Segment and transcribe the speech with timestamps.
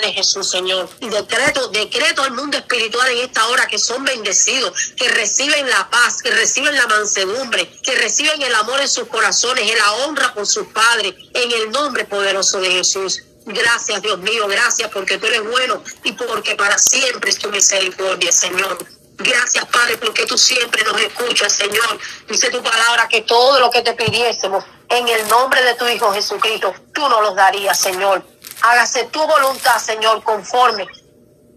[0.00, 0.88] de Jesús, Señor.
[1.00, 5.88] Y decreto, decreto al mundo espiritual en esta hora que son bendecidos, que reciben la
[5.90, 10.34] paz, que reciben la mansedumbre, que reciben el amor en sus corazones, y la honra
[10.34, 13.22] por sus padres, en el nombre poderoso de Jesús.
[13.46, 18.30] Gracias, Dios mío, gracias porque tú eres bueno y porque para siempre es tu misericordia,
[18.30, 18.78] Señor.
[19.16, 21.98] Gracias, Padre, porque tú siempre nos escuchas, Señor.
[22.26, 26.12] Dice tu palabra que todo lo que te pidiésemos en el nombre de tu Hijo
[26.12, 28.24] Jesucristo, tú nos los darías, Señor.
[28.62, 30.86] Hágase tu voluntad, Señor, conforme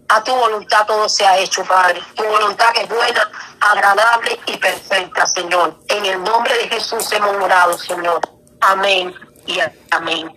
[0.08, 2.00] a tu voluntad todo se ha hecho, Padre.
[2.14, 5.78] Tu voluntad es buena, agradable y perfecta, Señor.
[5.88, 8.20] En el nombre de Jesús hemos orado, Señor.
[8.60, 9.14] Amén
[9.46, 9.58] y
[9.90, 10.30] amén.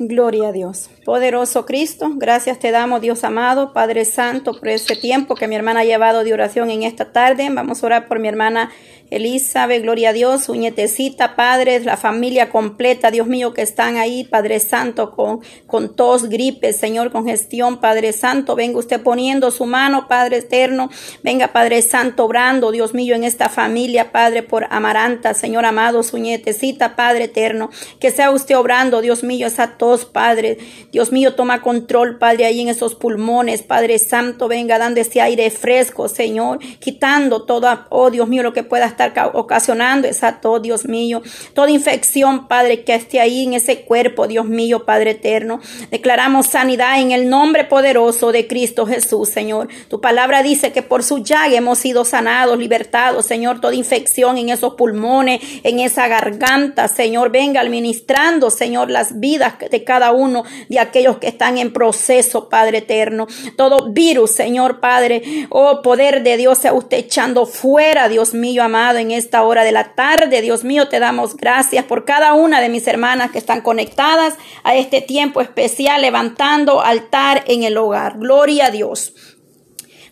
[0.00, 0.90] Gloria a Dios.
[1.04, 5.80] Poderoso Cristo, gracias te damos, Dios amado, Padre Santo, por ese tiempo que mi hermana
[5.80, 7.48] ha llevado de oración en esta tarde.
[7.50, 8.70] Vamos a orar por mi hermana
[9.10, 14.24] Elizabeth, gloria a Dios, su nietecita, padres, la familia completa, Dios mío, que están ahí,
[14.24, 20.08] Padre Santo, con, con tos, gripe, Señor, congestión, Padre Santo, venga usted poniendo su mano,
[20.08, 20.90] Padre eterno,
[21.22, 26.18] venga, Padre Santo, obrando, Dios mío, en esta familia, Padre, por Amaranta, Señor amado, su
[26.18, 30.58] nietecita, Padre eterno, que sea usted obrando, Dios mío, esa tos, Padre,
[30.92, 35.50] Dios mío, toma control, Padre, ahí en esos pulmones, Padre Santo, venga dando ese aire
[35.50, 40.86] fresco, Señor, quitando todo, oh Dios mío, lo que pueda estar ocasionando esa tos, Dios
[40.86, 41.22] mío,
[41.54, 45.60] toda infección, Padre, que esté ahí en ese cuerpo, Dios mío, Padre eterno.
[45.90, 49.68] Declaramos sanidad en el nombre poderoso de Cristo Jesús, Señor.
[49.88, 54.48] Tu palabra dice que por su llaga hemos sido sanados, libertados, Señor, toda infección en
[54.48, 60.78] esos pulmones, en esa garganta, Señor, venga administrando, Señor, las vidas de cada uno de
[60.78, 63.26] aquellos que están en proceso, Padre eterno.
[63.56, 68.87] Todo virus, Señor Padre, oh poder de Dios, sea usted echando fuera, Dios mío amado,
[68.96, 70.40] en esta hora de la tarde.
[70.40, 74.74] Dios mío, te damos gracias por cada una de mis hermanas que están conectadas a
[74.76, 78.18] este tiempo especial, levantando altar en el hogar.
[78.18, 79.12] Gloria a Dios.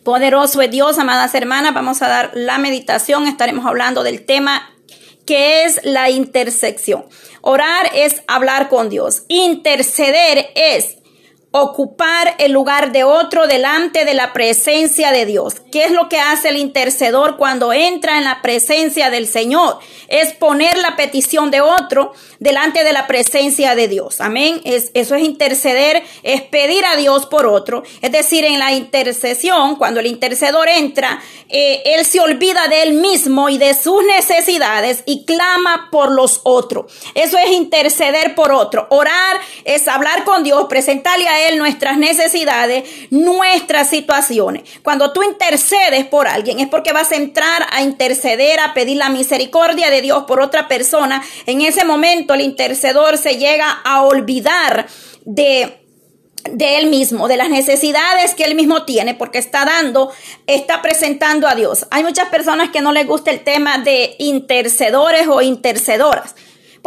[0.05, 1.75] Poderoso es Dios, amadas hermanas.
[1.75, 3.27] Vamos a dar la meditación.
[3.27, 4.71] Estaremos hablando del tema
[5.27, 7.05] que es la intersección.
[7.41, 9.25] Orar es hablar con Dios.
[9.29, 10.99] Interceder es
[11.63, 15.55] ocupar el lugar de otro delante de la presencia de Dios.
[15.73, 19.79] ¿Qué es lo que hace el intercedor cuando entra en la presencia del Señor?
[20.09, 24.21] Es poner la petición de otro delante de la presencia de Dios.
[24.21, 24.61] Amén.
[24.65, 27.83] Es, eso es interceder, es pedir a Dios por otro.
[28.03, 32.95] Es decir, en la intercesión, cuando el intercedor entra, eh, él se olvida de él
[32.95, 36.93] mismo y de sus necesidades y clama por los otros.
[37.15, 38.87] Eso es interceder por otro.
[38.91, 44.63] Orar es hablar con Dios, presentarle a él nuestras necesidades, nuestras situaciones.
[44.83, 49.11] Cuando tú intercedes por alguien es porque vas a entrar a interceder, a pedir la
[49.11, 51.23] misericordia de Dios por otra persona.
[51.47, 54.87] En ese momento el intercedor se llega a olvidar
[55.25, 55.83] de
[56.53, 60.13] de él mismo, de las necesidades que él mismo tiene, porque está dando,
[60.47, 61.87] está presentando a Dios.
[61.91, 66.35] Hay muchas personas que no les gusta el tema de intercedores o intercedoras.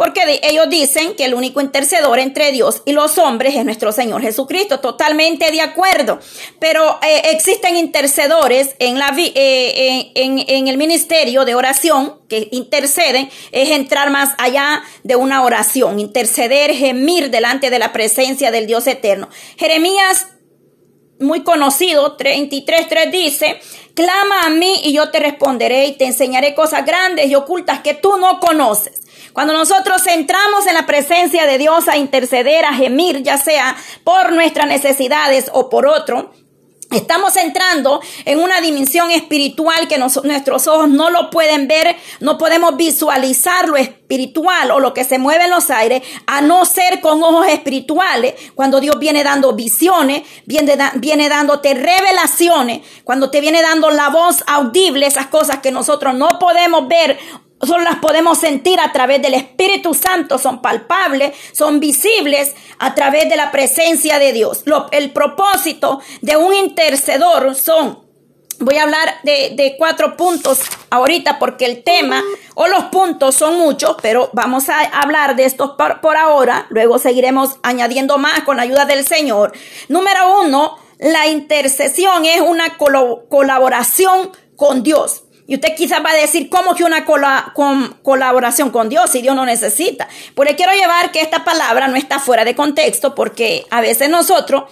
[0.00, 4.22] Porque ellos dicen que el único intercedor entre Dios y los hombres es nuestro Señor
[4.22, 4.80] Jesucristo.
[4.80, 6.18] Totalmente de acuerdo.
[6.58, 13.28] Pero eh, existen intercedores en, la, eh, en, en el ministerio de oración que interceden.
[13.52, 16.00] Es entrar más allá de una oración.
[16.00, 19.28] Interceder, gemir delante de la presencia del Dios eterno.
[19.58, 20.28] Jeremías
[21.20, 23.60] muy conocido, 33.3 dice,
[23.94, 27.92] clama a mí y yo te responderé y te enseñaré cosas grandes y ocultas que
[27.92, 28.99] tú no conoces.
[29.32, 34.32] Cuando nosotros entramos en la presencia de Dios a interceder, a gemir, ya sea por
[34.32, 36.32] nuestras necesidades o por otro,
[36.90, 42.76] Estamos entrando en una dimensión espiritual que nuestros ojos no lo pueden ver, no podemos
[42.76, 47.22] visualizar lo espiritual o lo que se mueve en los aires, a no ser con
[47.22, 53.90] ojos espirituales, cuando Dios viene dando visiones, viene, viene dándote revelaciones, cuando te viene dando
[53.90, 57.16] la voz audible, esas cosas que nosotros no podemos ver
[57.66, 63.28] solo las podemos sentir a través del Espíritu Santo, son palpables, son visibles a través
[63.28, 64.64] de la presencia de Dios.
[64.92, 68.00] el propósito de un intercedor son,
[68.58, 70.60] voy a hablar de, cuatro puntos
[70.90, 72.22] ahorita porque el tema
[72.54, 76.98] o los puntos son muchos, pero vamos a hablar de estos por, por ahora, luego
[76.98, 79.52] seguiremos añadiendo más con la ayuda del Señor.
[79.88, 85.24] Número uno, la intercesión es una colaboración con Dios.
[85.50, 89.44] Y usted quizás va a decir, ¿cómo que una colaboración con Dios si Dios no
[89.44, 90.08] necesita?
[90.36, 94.70] Le quiero llevar que esta palabra no está fuera de contexto porque a veces nosotros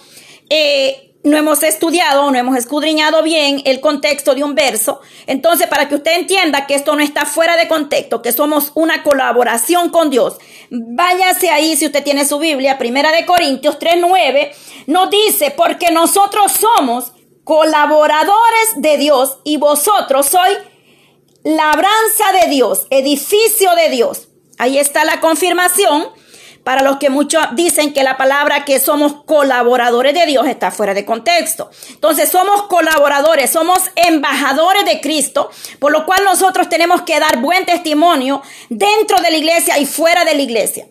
[0.49, 5.01] eh, no hemos estudiado, no hemos escudriñado bien el contexto de un verso.
[5.27, 9.03] Entonces, para que usted entienda que esto no está fuera de contexto, que somos una
[9.03, 10.37] colaboración con Dios,
[10.69, 14.53] váyase ahí si usted tiene su Biblia, Primera de Corintios 3:9,
[14.87, 17.11] nos dice, porque nosotros somos
[17.49, 20.55] colaboradores de Dios y vosotros sois
[21.43, 24.27] labranza de Dios, edificio de Dios.
[24.59, 26.09] Ahí está la confirmación
[26.63, 30.93] para los que muchos dicen que la palabra que somos colaboradores de Dios está fuera
[30.93, 31.71] de contexto.
[31.89, 35.49] Entonces somos colaboradores, somos embajadores de Cristo,
[35.79, 40.23] por lo cual nosotros tenemos que dar buen testimonio dentro de la iglesia y fuera
[40.23, 40.85] de la iglesia.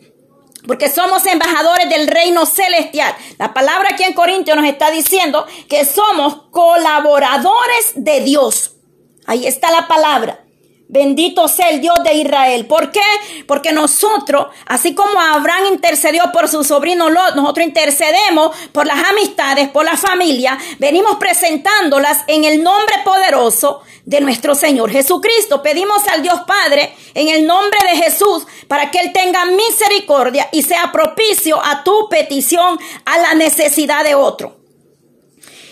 [0.69, 3.17] Porque somos embajadores del reino celestial.
[3.39, 8.77] La palabra aquí en Corintios nos está diciendo que somos colaboradores de Dios.
[9.25, 10.45] Ahí está la palabra.
[10.91, 12.65] Bendito sea el Dios de Israel.
[12.65, 13.01] ¿Por qué?
[13.47, 19.69] Porque nosotros, así como Abraham intercedió por su sobrino Lot, nosotros intercedemos por las amistades,
[19.69, 25.63] por la familia, venimos presentándolas en el nombre poderoso de nuestro Señor Jesucristo.
[25.63, 30.63] Pedimos al Dios Padre en el nombre de Jesús para que Él tenga misericordia y
[30.63, 34.57] sea propicio a tu petición, a la necesidad de otro.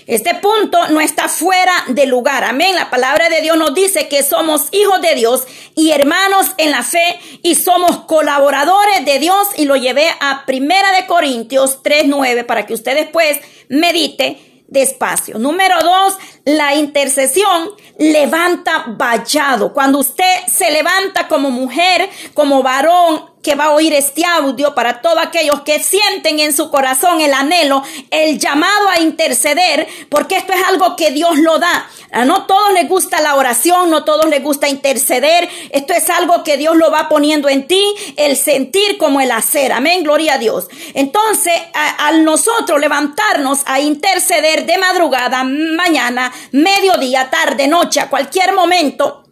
[0.07, 2.45] Este punto no está fuera de lugar.
[2.45, 2.77] Amén.
[2.77, 5.45] La palabra de Dios nos dice que somos hijos de Dios
[5.75, 10.93] y hermanos en la fe y somos colaboradores de Dios y lo llevé a Primera
[10.93, 15.39] de Corintios 3:9 para que usted después medite despacio.
[15.39, 19.73] Número dos, la intercesión levanta vallado.
[19.73, 25.01] Cuando usted se levanta como mujer, como varón, que va a oír este audio para
[25.01, 30.53] todos aquellos que sienten en su corazón el anhelo, el llamado a interceder, porque esto
[30.53, 31.89] es algo que Dios lo da.
[32.11, 35.49] A no todos les gusta la oración, no todos les gusta interceder.
[35.71, 37.85] Esto es algo que Dios lo va poniendo en ti,
[38.17, 39.71] el sentir como el hacer.
[39.71, 40.67] Amén, gloria a Dios.
[40.95, 41.55] Entonces,
[41.99, 49.26] al nosotros levantarnos a interceder de madrugada, mañana, mediodía, tarde, noche, a cualquier momento,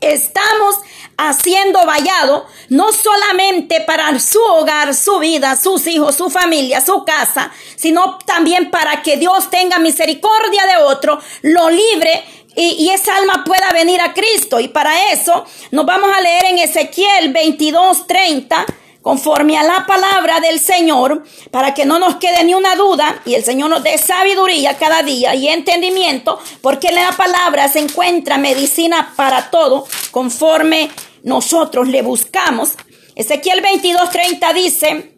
[0.00, 0.76] estamos
[1.16, 7.52] haciendo vallado no solamente para su hogar, su vida, sus hijos, su familia, su casa,
[7.76, 12.24] sino también para que Dios tenga misericordia de otro, lo libre
[12.56, 14.58] y, y, esa alma pueda venir a Cristo.
[14.58, 18.66] Y para eso nos vamos a leer en Ezequiel 22, 30
[19.02, 23.34] conforme a la palabra del Señor, para que no nos quede ni una duda y
[23.34, 28.38] el Señor nos dé sabiduría cada día y entendimiento, porque en la palabra se encuentra
[28.38, 30.90] medicina para todo, conforme
[31.22, 32.74] nosotros le buscamos.
[33.14, 35.16] Ezequiel 22:30 dice,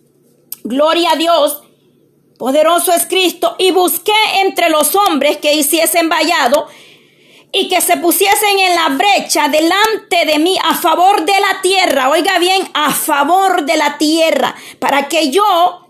[0.64, 1.62] Gloria a Dios,
[2.38, 4.12] poderoso es Cristo, y busqué
[4.44, 6.68] entre los hombres que hiciesen vallado
[7.52, 12.08] y que se pusiesen en la brecha delante de mí a favor de la tierra,
[12.08, 15.88] oiga bien, a favor de la tierra, para que yo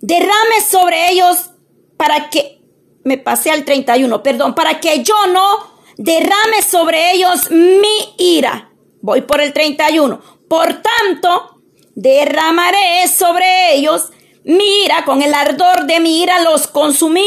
[0.00, 1.50] derrame sobre ellos,
[1.96, 2.60] para que,
[3.04, 8.72] me pasé al 31, perdón, para que yo no derrame sobre ellos mi ira.
[9.00, 10.20] Voy por el 31.
[10.48, 11.60] Por tanto,
[11.94, 14.10] derramaré sobre ellos
[14.42, 17.24] mi ira, con el ardor de mi ira los consumí,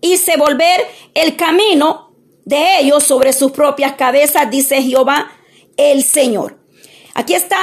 [0.00, 2.01] hice volver el camino
[2.44, 5.30] de ellos sobre sus propias cabezas, dice Jehová
[5.76, 6.58] el Señor.
[7.14, 7.58] Aquí está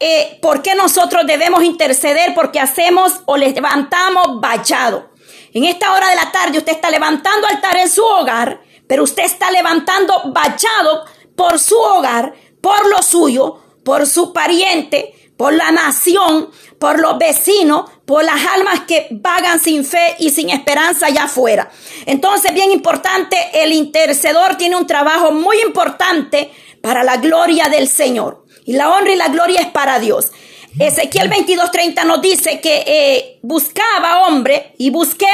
[0.00, 5.10] eh, por qué nosotros debemos interceder, porque hacemos o levantamos vallado.
[5.52, 9.24] En esta hora de la tarde usted está levantando altar en su hogar, pero usted
[9.24, 11.04] está levantando vallado
[11.36, 17.90] por su hogar, por lo suyo, por su pariente, por la nación, por los vecinos,
[18.04, 21.70] por las almas que vagan sin fe y sin esperanza allá afuera.
[22.06, 28.44] Entonces, bien importante, el intercedor tiene un trabajo muy importante para la gloria del Señor.
[28.64, 30.30] Y la honra y la gloria es para Dios.
[30.78, 35.26] Ezequiel 22:30 nos dice que eh, buscaba hombre y busqué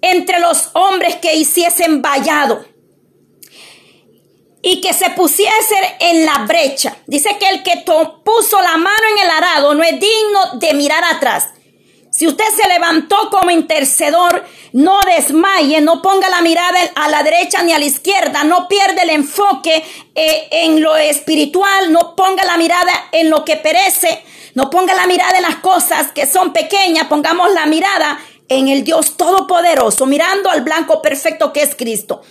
[0.00, 2.64] entre los hombres que hiciesen vallado
[4.68, 6.96] y que se pusiese en la brecha.
[7.06, 11.04] Dice que el que puso la mano en el arado no es digno de mirar
[11.04, 11.50] atrás.
[12.10, 17.62] Si usted se levantó como intercedor, no desmaye, no ponga la mirada a la derecha
[17.62, 19.84] ni a la izquierda, no pierda el enfoque
[20.16, 25.06] eh, en lo espiritual, no ponga la mirada en lo que perece, no ponga la
[25.06, 28.18] mirada en las cosas que son pequeñas, pongamos la mirada
[28.48, 32.22] en el Dios Todopoderoso, mirando al blanco perfecto que es Cristo.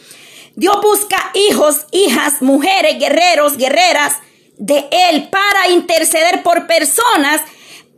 [0.55, 4.13] Dios busca hijos, hijas, mujeres, guerreros, guerreras
[4.57, 7.41] de Él para interceder por personas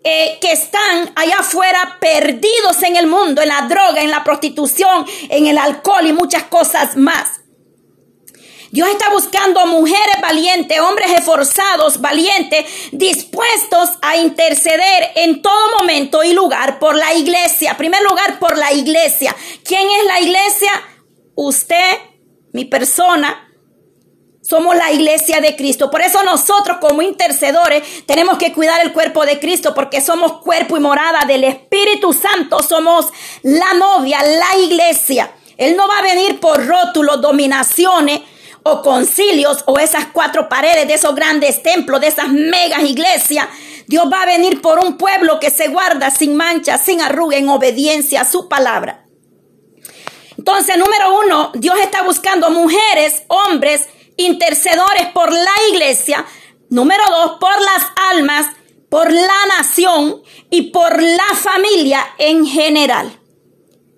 [0.04, 5.06] eh, que están allá afuera perdidos en el mundo, en la droga, en la prostitución,
[5.30, 7.42] en el alcohol y muchas cosas más.
[8.72, 16.34] Dios está buscando mujeres valientes, hombres esforzados, valientes, dispuestos a interceder en todo momento y
[16.34, 17.72] lugar por la iglesia.
[17.72, 19.36] En primer lugar, por la iglesia.
[19.64, 20.72] ¿Quién es la iglesia?
[21.36, 21.98] Usted,
[22.54, 23.48] mi persona,
[24.48, 25.92] somos la iglesia de Cristo.
[25.92, 30.78] Por eso nosotros como intercedores tenemos que cuidar el cuerpo de Cristo porque somos cuerpo
[30.78, 32.64] y morada del Espíritu Santo.
[32.64, 33.08] Somos
[33.44, 35.32] la novia, la iglesia.
[35.58, 38.22] Él no va a venir por rótulos, dominaciones
[38.64, 43.48] o concilios o esas cuatro paredes de esos grandes templos, de esas megas iglesias.
[43.88, 47.50] Dios va a venir por un pueblo que se guarda sin mancha, sin arruga, en
[47.50, 49.07] obediencia a su palabra.
[50.48, 56.26] Entonces, número uno, Dios está buscando mujeres, hombres, intercedores por la iglesia.
[56.70, 58.48] Número dos, por las almas,
[58.88, 63.12] por la nación y por la familia en general.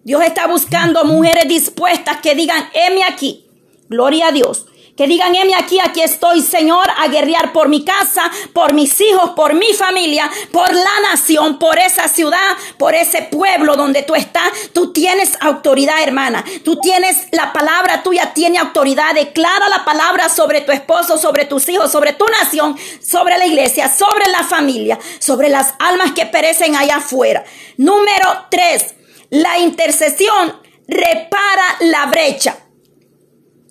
[0.04, 3.46] Dios está buscando mujeres dispuestas que digan, heme aquí.
[3.88, 4.66] Gloria a Dios.
[5.00, 9.30] Que digan, heme aquí, aquí estoy, Señor, a guerrear por mi casa, por mis hijos,
[9.30, 14.52] por mi familia, por la nación, por esa ciudad, por ese pueblo donde tú estás.
[14.74, 16.44] Tú tienes autoridad, hermana.
[16.66, 19.16] Tú tienes la palabra tuya, tiene autoridad.
[19.16, 23.88] Declara la palabra sobre tu esposo, sobre tus hijos, sobre tu nación, sobre la iglesia,
[23.88, 27.46] sobre la familia, sobre las almas que perecen allá afuera.
[27.78, 28.96] Número tres,
[29.30, 32.66] la intercesión repara la brecha.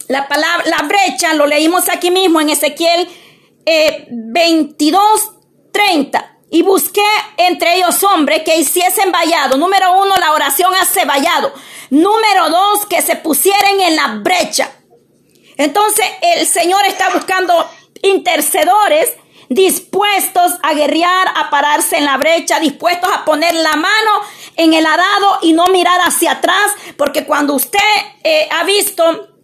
[0.08, 3.08] La palabra, la brecha, lo leímos aquí mismo en Ezequiel
[3.66, 5.00] eh, 22,
[5.72, 6.36] 30.
[6.50, 7.02] Y busqué
[7.36, 9.58] entre ellos hombres que hiciesen vallado.
[9.58, 11.52] Número uno, la oración hace vallado.
[11.90, 14.72] Número dos, que se pusieran en la brecha.
[15.58, 17.68] Entonces el Señor está buscando
[18.02, 19.14] intercedores
[19.50, 24.10] dispuestos a guerrear, a pararse en la brecha, dispuestos a poner la mano
[24.56, 27.78] en el arado y no mirar hacia atrás, porque cuando usted
[28.22, 29.37] eh, ha visto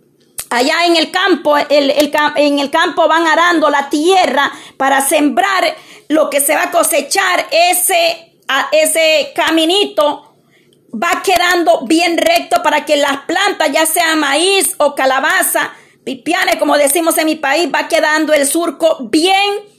[0.56, 5.76] allá en el campo, en el campo van arando la tierra para sembrar
[6.08, 8.36] lo que se va a cosechar, ese,
[8.72, 10.34] ese caminito
[10.92, 15.72] va quedando bien recto para que las plantas, ya sea maíz o calabaza,
[16.04, 19.73] pipiane, como decimos en mi país, va quedando el surco bien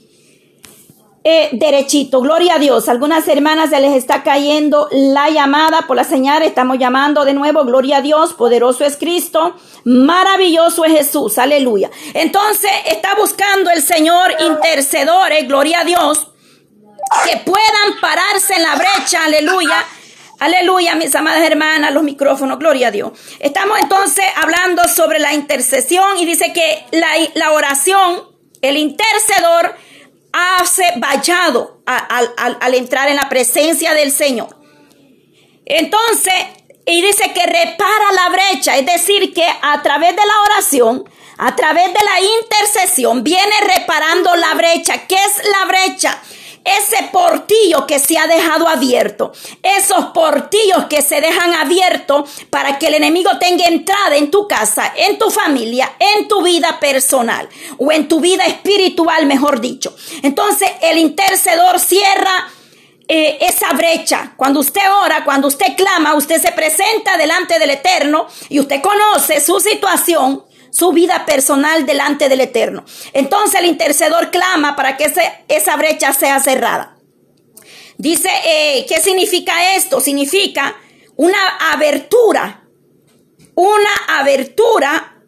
[1.28, 2.20] eh, derechito.
[2.20, 2.88] Gloria a Dios.
[2.88, 6.44] Algunas hermanas se les está cayendo la llamada por la señal.
[6.44, 7.64] Estamos llamando de nuevo.
[7.64, 8.32] Gloria a Dios.
[8.34, 9.56] Poderoso es Cristo.
[9.82, 11.38] Maravilloso es Jesús.
[11.38, 11.90] Aleluya.
[12.14, 15.48] Entonces está buscando el Señor intercedores.
[15.48, 16.28] Gloria a Dios.
[17.28, 19.24] Que puedan pararse en la brecha.
[19.24, 19.84] Aleluya.
[20.38, 23.10] Aleluya, mis amadas hermanas, los micrófonos, gloria a Dios.
[23.40, 28.22] Estamos entonces hablando sobre la intercesión y dice que la, la oración,
[28.60, 29.74] el intercedor,
[30.36, 34.56] hace vallado al entrar en la presencia del Señor.
[35.64, 36.34] Entonces,
[36.84, 41.56] y dice que repara la brecha, es decir, que a través de la oración, a
[41.56, 45.06] través de la intercesión, viene reparando la brecha.
[45.06, 46.18] ¿Qué es la brecha?
[46.66, 49.32] Ese portillo que se ha dejado abierto,
[49.62, 54.92] esos portillos que se dejan abiertos para que el enemigo tenga entrada en tu casa,
[54.96, 59.94] en tu familia, en tu vida personal o en tu vida espiritual, mejor dicho.
[60.22, 62.48] Entonces el intercedor cierra
[63.08, 64.32] eh, esa brecha.
[64.36, 69.40] Cuando usted ora, cuando usted clama, usted se presenta delante del Eterno y usted conoce
[69.40, 72.84] su situación su vida personal delante del Eterno.
[73.12, 75.12] Entonces el intercedor clama para que
[75.48, 76.96] esa brecha sea cerrada.
[77.98, 80.00] Dice, eh, ¿qué significa esto?
[80.00, 80.76] Significa
[81.16, 81.38] una
[81.72, 82.64] abertura,
[83.54, 85.22] una abertura,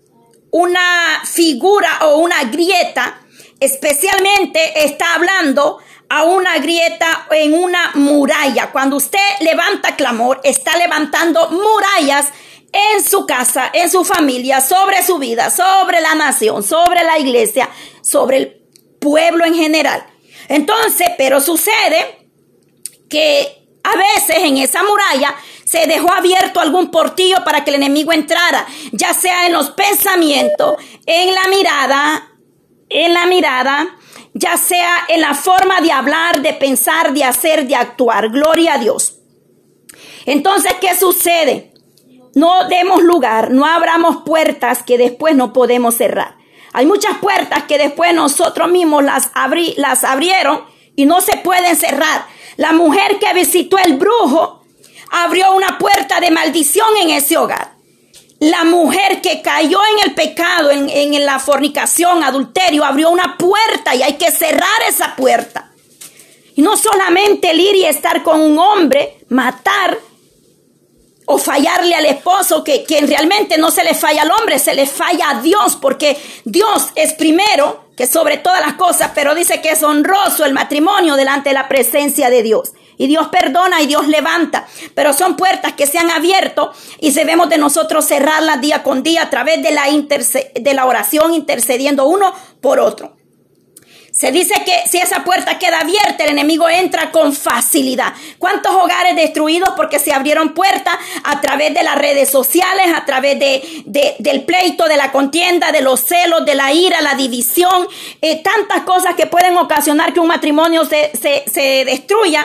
[0.51, 3.21] una figura o una grieta,
[3.59, 5.79] especialmente está hablando
[6.11, 8.71] a una grieta en una muralla.
[8.71, 12.29] Cuando usted levanta clamor, está levantando murallas
[12.73, 17.69] en su casa, en su familia, sobre su vida, sobre la nación, sobre la iglesia,
[18.03, 18.63] sobre el
[19.01, 20.07] pueblo en general.
[20.49, 22.29] Entonces, pero sucede
[23.09, 25.35] que a veces en esa muralla
[25.65, 30.77] se dejó abierto algún portillo para que el enemigo entrara, ya sea en los pensamientos,
[31.07, 32.33] en la mirada,
[32.89, 33.97] en la mirada,
[34.35, 38.31] ya sea en la forma de hablar, de pensar, de hacer, de actuar.
[38.31, 39.17] Gloria a Dios.
[40.27, 41.73] Entonces, ¿qué sucede?
[42.35, 46.37] No demos lugar, no abramos puertas que después no podemos cerrar.
[46.73, 49.31] Hay muchas puertas que después nosotros mismos las,
[49.77, 52.27] las abrieron y no se pueden cerrar.
[52.57, 54.65] La mujer que visitó el brujo
[55.11, 57.73] abrió una puerta de maldición en ese hogar.
[58.41, 63.95] La mujer que cayó en el pecado, en, en la fornicación, adulterio, abrió una puerta
[63.97, 65.73] y hay que cerrar esa puerta.
[66.55, 69.99] Y no solamente el ir y estar con un hombre, matar,
[71.31, 74.87] o fallarle al esposo, que quien realmente no se le falla al hombre, se le
[74.87, 79.73] falla a Dios, porque Dios es primero que sobre todas las cosas, pero dice que
[79.73, 82.73] es honroso el matrimonio delante de la presencia de Dios.
[82.97, 84.67] Y Dios perdona y Dios levanta.
[84.95, 89.25] Pero son puertas que se han abierto y debemos de nosotros cerrarlas día con día
[89.25, 92.33] a través de la, de la oración intercediendo uno
[92.63, 93.18] por otro.
[94.19, 98.13] Se dice que si esa puerta queda abierta, el enemigo entra con facilidad.
[98.39, 103.39] ¿Cuántos hogares destruidos porque se abrieron puertas a través de las redes sociales, a través
[103.39, 103.85] de,
[104.19, 107.87] del pleito, de la contienda, de los celos, de la ira, la división,
[108.21, 112.45] eh, tantas cosas que pueden ocasionar que un matrimonio se, se, destruya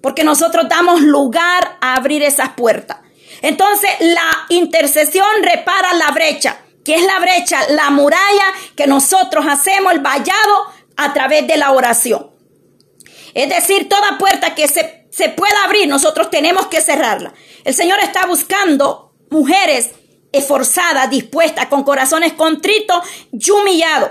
[0.00, 2.96] porque nosotros damos lugar a abrir esas puertas.
[3.42, 6.62] Entonces la intercesión repara la brecha.
[6.82, 7.58] que es la brecha?
[7.68, 12.30] La muralla que nosotros hacemos, el vallado a través de la oración.
[13.32, 17.32] Es decir, toda puerta que se, se pueda abrir, nosotros tenemos que cerrarla.
[17.64, 19.92] El Señor está buscando mujeres
[20.30, 23.02] esforzadas, dispuestas, con corazones contritos
[23.32, 24.10] y humillados.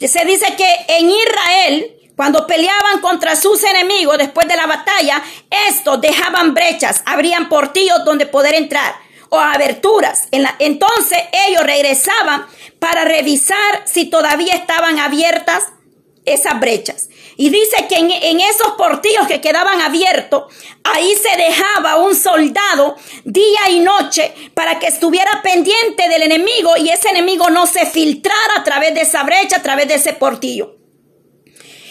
[0.00, 5.22] Se dice que en Israel, cuando peleaban contra sus enemigos después de la batalla,
[5.68, 8.94] estos dejaban brechas, abrían portillos donde poder entrar
[9.28, 10.28] o aberturas.
[10.30, 11.18] Entonces
[11.48, 12.46] ellos regresaban
[12.78, 15.62] para revisar si todavía estaban abiertas
[16.26, 17.08] esas brechas.
[17.36, 20.52] Y dice que en, esos portillos que quedaban abiertos,
[20.84, 26.88] ahí se dejaba un soldado día y noche para que estuviera pendiente del enemigo y
[26.88, 30.76] ese enemigo no se filtrara a través de esa brecha, a través de ese portillo.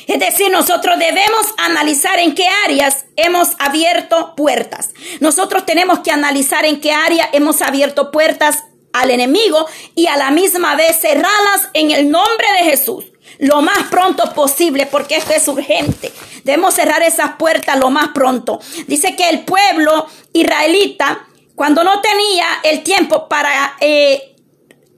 [0.08, 4.92] Es decir, nosotros debemos analizar en qué áreas hemos abierto puertas.
[5.20, 9.66] Nosotros tenemos que analizar en qué área hemos abierto puertas al enemigo
[9.96, 13.06] y a la misma vez cerrarlas en el nombre de Jesús
[13.40, 16.12] lo más pronto posible porque esto es urgente.
[16.44, 18.60] Debemos cerrar esas puertas lo más pronto.
[18.88, 24.36] Dice que el pueblo israelita, cuando no tenía el tiempo para eh,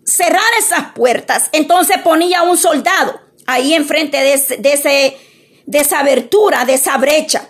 [0.06, 5.18] cerrar esas puertas, entonces ponía un soldado ahí enfrente de, ese,
[5.66, 7.50] de esa abertura, de esa brecha.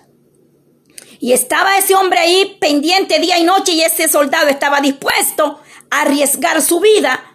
[1.19, 6.01] Y estaba ese hombre ahí pendiente día y noche y ese soldado estaba dispuesto a
[6.01, 7.26] arriesgar su vida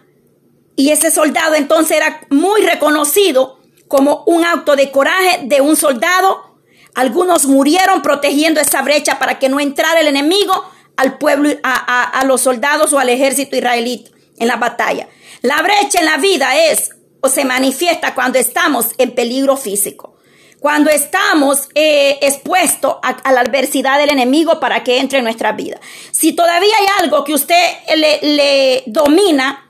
[0.75, 6.57] y ese soldado entonces era muy reconocido como un acto de coraje de un soldado.
[6.95, 10.53] Algunos murieron protegiendo esa brecha para que no entrara el enemigo
[10.95, 15.07] al pueblo, a, los soldados o al ejército israelita en la batalla.
[15.41, 20.15] La brecha en la vida es o se manifiesta cuando estamos en peligro físico,
[20.59, 25.79] cuando estamos eh, expuestos a, la adversidad del enemigo para que entre en nuestra vida.
[26.11, 27.63] Si todavía hay algo que usted
[27.95, 29.63] le domina,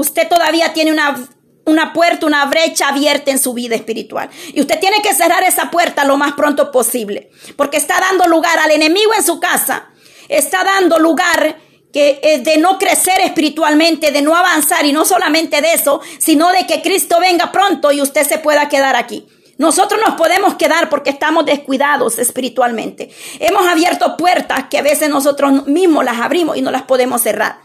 [0.00, 1.28] usted todavía tiene una,
[1.64, 4.30] una puerta, una brecha abierta en su vida espiritual.
[4.52, 8.58] Y usted tiene que cerrar esa puerta lo más pronto posible, porque está dando lugar
[8.58, 9.90] al enemigo en su casa,
[10.28, 11.56] está dando lugar
[11.92, 16.50] que eh, de no crecer espiritualmente, de no avanzar y no solamente de eso, sino
[16.50, 19.26] de que Cristo venga pronto y usted se pueda quedar aquí.
[19.58, 23.10] Nosotros nos podemos quedar porque estamos descuidados espiritualmente.
[23.40, 27.58] Hemos abierto puertas que a veces nosotros mismos las abrimos y no las podemos cerrar.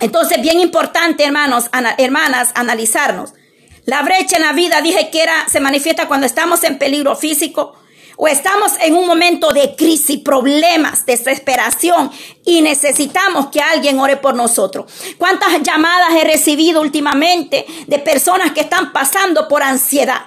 [0.00, 3.32] Entonces, bien importante, hermanos, hermanas, analizarnos.
[3.84, 7.74] La brecha en la vida, dije que era, se manifiesta cuando estamos en peligro físico
[8.16, 12.10] o estamos en un momento de crisis, problemas, desesperación
[12.44, 14.90] y necesitamos que alguien ore por nosotros.
[15.18, 20.22] ¿Cuántas llamadas he recibido últimamente de personas que están pasando por ansiedad?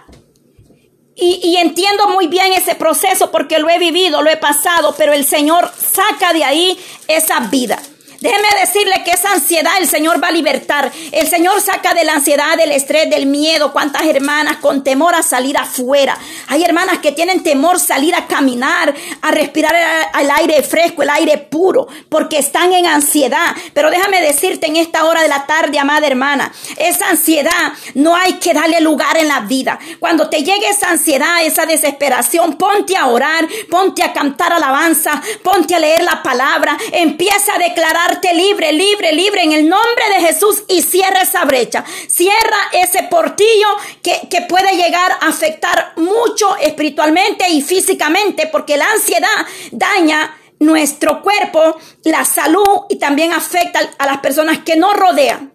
[1.21, 5.25] Y, entiendo muy bien ese proceso porque lo he vivido, lo he pasado, pero el
[5.25, 6.79] Señor saca de ahí
[7.09, 7.77] esa vida.
[8.21, 10.91] Déjeme decirle que esa ansiedad el Señor va a libertar.
[11.11, 13.71] El Señor saca de la ansiedad, del estrés, del miedo.
[13.71, 16.17] Cuántas hermanas con temor a salir afuera.
[16.47, 19.73] Hay hermanas que tienen temor salir a caminar, a respirar
[20.19, 23.55] el aire fresco, el aire puro, porque están en ansiedad.
[23.73, 28.33] Pero déjame decirte en esta hora de la tarde, amada hermana, esa ansiedad no hay
[28.33, 29.79] que darle lugar en la vida.
[29.99, 35.75] Cuando te llegue esa ansiedad, esa desesperación, ponte a orar, ponte a cantar alabanza, ponte
[35.75, 40.63] a leer la palabra, empieza a declarar libre, libre, libre en el nombre de Jesús
[40.67, 41.83] y cierra esa brecha.
[42.07, 43.67] Cierra ese portillo
[44.01, 49.27] que, que puede llegar a afectar mucho espiritualmente y físicamente porque la ansiedad
[49.71, 55.53] daña nuestro cuerpo, la salud y también afecta a las personas que nos rodean.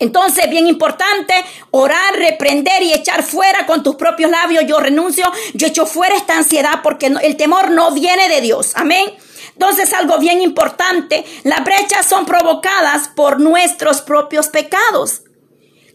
[0.00, 1.34] Entonces, bien importante,
[1.70, 4.64] orar, reprender y echar fuera con tus propios labios.
[4.66, 5.24] Yo renuncio,
[5.54, 8.72] yo echo fuera esta ansiedad porque el temor no viene de Dios.
[8.74, 9.14] Amén.
[9.54, 15.22] Entonces, algo bien importante, las brechas son provocadas por nuestros propios pecados.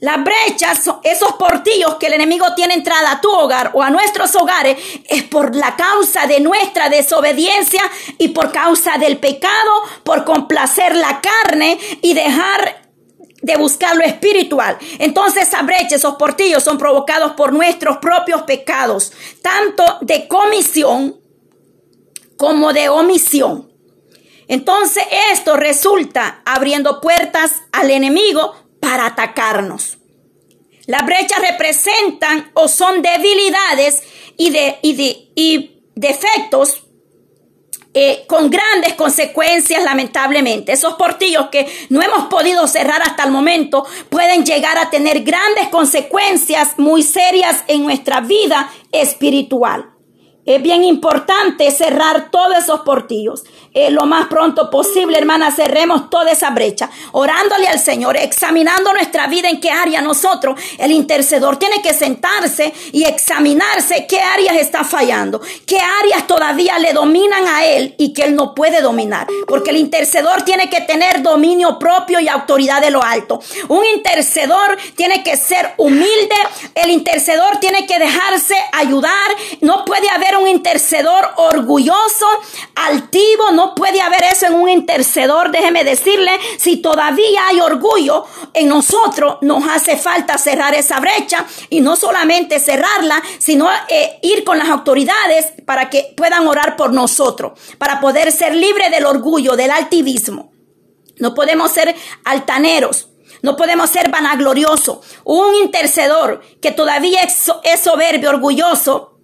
[0.02, 4.34] Las brechas, esos portillos que el enemigo tiene entrada a tu hogar o a nuestros
[4.36, 4.78] hogares,
[5.10, 7.82] es por la causa de nuestra desobediencia
[8.18, 9.72] y por causa del pecado,
[10.06, 12.90] por complacer la carne y dejar
[13.42, 14.78] de buscar lo espiritual.
[15.00, 21.19] Entonces esa brecha, esos portillos son provocados por nuestros propios pecados, tanto de comisión
[22.40, 23.70] como de omisión.
[24.48, 29.98] Entonces esto resulta abriendo puertas al enemigo para atacarnos.
[30.86, 34.04] Las brechas representan o son debilidades
[34.38, 36.84] y, de, y, defectos
[37.94, 40.72] eh, con grandes consecuencias, lamentablemente.
[40.72, 45.68] Esos portillos que no hemos podido cerrar hasta el momento pueden llegar a tener grandes
[45.68, 49.99] consecuencias muy serias en nuestra vida espiritual.
[50.50, 53.44] Es bien importante cerrar todos esos portillos.
[53.92, 59.48] Lo más pronto posible, hermana, cerremos toda esa brecha, orándole al Señor, examinando nuestra vida
[59.48, 65.40] en qué área nosotros, el intercedor tiene que sentarse y examinarse qué áreas está fallando,
[65.68, 69.78] qué áreas todavía le dominan a él y que él no puede dominar, porque el
[69.78, 73.40] intercedor tiene que tener dominio propio y autoridad de lo alto.
[73.68, 76.36] Un intercedor tiene que ser humilde,
[76.74, 79.14] el intercedor tiene que dejarse ayudar,
[79.62, 82.26] no puede haber un intercedor orgulloso,
[82.76, 88.70] altivo, no puede haber eso en un intercedor, déjeme decirle, si todavía hay orgullo en
[88.70, 94.58] nosotros, nos hace falta cerrar esa brecha y no solamente cerrarla, sino eh, ir con
[94.58, 99.72] las autoridades para que puedan orar por nosotros, para poder ser libre del orgullo, del
[99.72, 100.52] altivismo.
[101.20, 103.10] No podemos ser altaneros.
[103.42, 105.00] No podemos ser vanagloriosos.
[105.24, 109.19] Un intercedor que todavía es soberbio, orgulloso,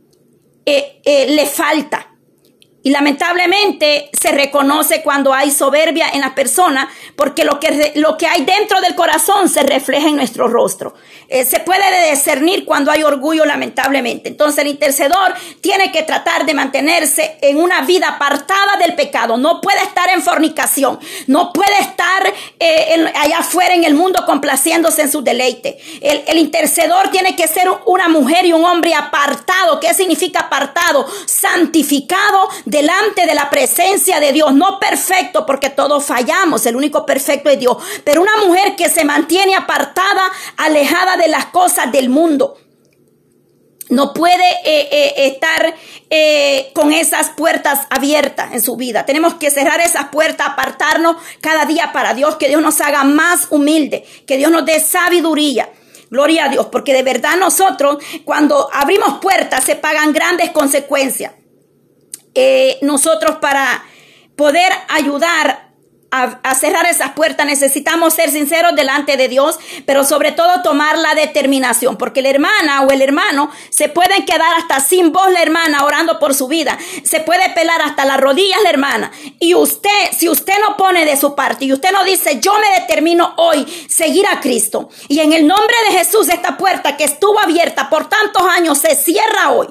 [0.65, 2.14] eh, eh, le falta.
[2.85, 8.27] Y lamentablemente se reconoce cuando hay soberbia en la persona, porque lo que, lo que
[8.27, 10.93] hay dentro del corazón se refleja en nuestro rostro.
[11.27, 14.29] Eh, se puede discernir cuando hay orgullo, lamentablemente.
[14.29, 19.35] Entonces el intercedor tiene que tratar de mantenerse en una vida apartada del pecado.
[19.35, 25.01] No puede estar en fornicación, no puede estar eh, allá afuera en el mundo complaciéndose
[25.01, 25.79] en su deleite.
[26.01, 29.79] El, el intercedor tiene que ser una mujer y un hombre apartado.
[29.79, 31.07] ¿Qué significa apartado?
[31.25, 37.49] Santificado delante de la presencia de Dios, no perfecto porque todos fallamos, el único perfecto
[37.49, 42.57] es Dios, pero una mujer que se mantiene apartada, alejada de las cosas del mundo.
[43.87, 45.73] No puede eh, eh, estar
[46.09, 49.05] eh, con esas puertas abiertas en su vida.
[49.05, 53.47] Tenemos que cerrar esas puertas, apartarnos cada día para Dios, que Dios nos haga más
[53.51, 55.69] humilde, que Dios nos dé sabiduría.
[56.09, 61.31] Gloria a Dios, porque de verdad nosotros cuando abrimos puertas se pagan grandes consecuencias.
[62.35, 63.83] Eh, nosotros para
[64.35, 65.65] poder ayudar
[66.11, 71.13] a, cerrar esas puertas necesitamos ser sinceros delante de Dios, pero sobre todo tomar la
[71.13, 75.83] determinación, porque la hermana o el hermano se pueden quedar hasta sin voz la hermana
[75.83, 80.29] orando por su vida, se puede pelar hasta las rodillas la hermana, y usted, si
[80.29, 84.25] usted no pone de su parte y usted no dice, yo me determino hoy seguir
[84.27, 88.43] a Cristo, y en el nombre de Jesús esta puerta que estuvo abierta por tantos
[88.43, 89.67] años se cierra hoy,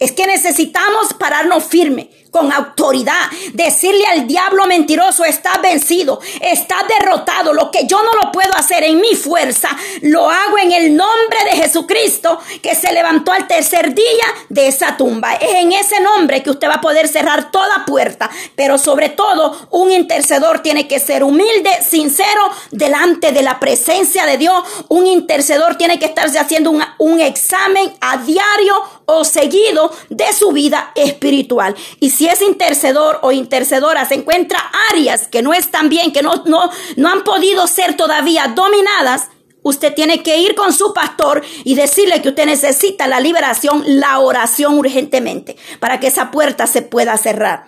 [0.00, 7.52] es que necesitamos pararnos firme con autoridad, decirle al diablo mentiroso, está vencido, está derrotado,
[7.52, 9.68] lo que yo no lo puedo hacer en mi fuerza,
[10.02, 14.06] lo hago en el nombre de Jesucristo que se levantó al tercer día
[14.48, 15.34] de esa tumba.
[15.34, 19.68] Es en ese nombre que usted va a poder cerrar toda puerta, pero sobre todo
[19.70, 22.40] un intercedor tiene que ser humilde, sincero,
[22.70, 24.62] delante de la presencia de Dios.
[24.88, 28.74] Un intercedor tiene que estarse haciendo un, un examen a diario
[29.06, 31.74] o seguido de su vida espiritual.
[31.98, 34.58] Y es intercedor o intercedora se encuentra
[34.90, 39.28] áreas que no están bien, que no, no, no han podido ser todavía dominadas,
[39.62, 44.18] Usted tiene que ir con su pastor y decirle que usted necesita la liberación, la
[44.18, 47.66] oración urgentemente, para que esa puerta se pueda cerrar.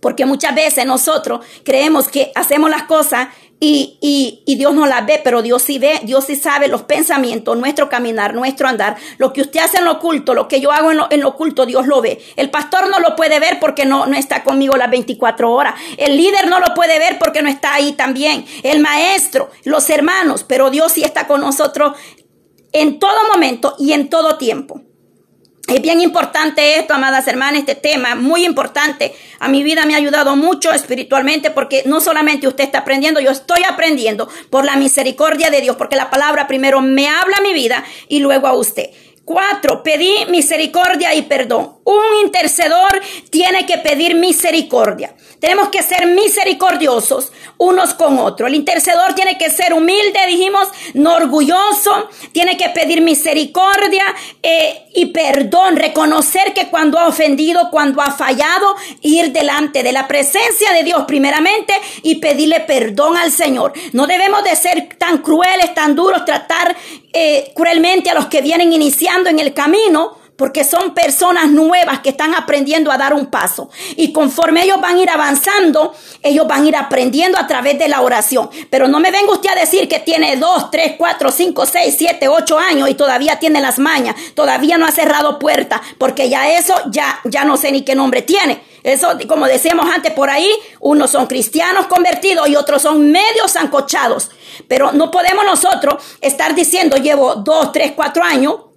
[0.00, 3.28] Porque muchas veces nosotros creemos que hacemos las cosas
[3.62, 6.84] y, y, y, Dios no las ve, pero Dios sí ve, Dios sí sabe los
[6.84, 8.96] pensamientos, nuestro caminar, nuestro andar.
[9.18, 11.28] Lo que usted hace en lo oculto, lo que yo hago en lo, en lo
[11.28, 12.18] oculto, Dios lo ve.
[12.36, 15.74] El pastor no lo puede ver porque no, no está conmigo las 24 horas.
[15.98, 18.46] El líder no lo puede ver porque no está ahí también.
[18.62, 21.98] El maestro, los hermanos, pero Dios sí está con nosotros
[22.72, 24.80] en todo momento y en todo tiempo.
[25.70, 29.14] Es bien importante esto, amadas hermanas, este tema, muy importante.
[29.38, 33.30] A mi vida me ha ayudado mucho espiritualmente porque no solamente usted está aprendiendo, yo
[33.30, 37.52] estoy aprendiendo por la misericordia de Dios, porque la palabra primero me habla a mi
[37.52, 38.90] vida y luego a usted.
[39.24, 41.79] Cuatro, pedí misericordia y perdón.
[41.90, 43.00] Un intercedor
[43.30, 45.12] tiene que pedir misericordia.
[45.40, 48.48] Tenemos que ser misericordiosos unos con otros.
[48.48, 54.04] El intercedor tiene que ser humilde, dijimos, no orgulloso, tiene que pedir misericordia
[54.40, 60.06] eh, y perdón, reconocer que cuando ha ofendido, cuando ha fallado, ir delante de la
[60.06, 61.74] presencia de Dios primeramente
[62.04, 63.72] y pedirle perdón al Señor.
[63.92, 66.76] No debemos de ser tan crueles, tan duros, tratar
[67.12, 72.08] eh, cruelmente a los que vienen iniciando en el camino porque son personas nuevas que
[72.08, 73.68] están aprendiendo a dar un paso.
[73.96, 77.88] Y conforme ellos van a ir avanzando, ellos van a ir aprendiendo a través de
[77.88, 78.48] la oración.
[78.70, 82.26] Pero no me venga usted a decir que tiene dos, tres, cuatro, cinco, seis, siete,
[82.26, 86.72] ocho años y todavía tiene las mañas, todavía no ha cerrado puerta, porque ya eso,
[86.90, 88.62] ya, ya no sé ni qué nombre tiene.
[88.82, 94.30] Eso, como decíamos antes por ahí, unos son cristianos convertidos y otros son medios zancochados.
[94.68, 98.69] Pero no podemos nosotros estar diciendo, llevo dos, tres, cuatro años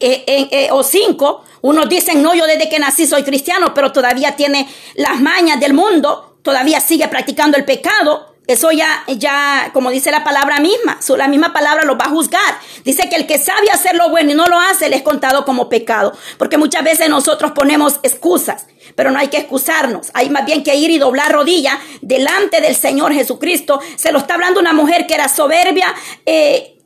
[0.00, 4.36] eh, eh, o cinco, unos dicen, no, yo desde que nací soy cristiano, pero todavía
[4.36, 8.34] tiene las mañas del mundo, todavía sigue practicando el pecado.
[8.46, 12.58] Eso ya, ya, como dice la palabra misma, la misma palabra lo va a juzgar.
[12.82, 15.44] Dice que el que sabe hacer lo bueno y no lo hace, le es contado
[15.44, 16.16] como pecado.
[16.38, 20.10] Porque muchas veces nosotros ponemos excusas, pero no hay que excusarnos.
[20.14, 23.80] Hay más bien que ir y doblar rodilla delante del Señor Jesucristo.
[23.96, 26.78] Se lo está hablando una mujer que era soberbia, eh,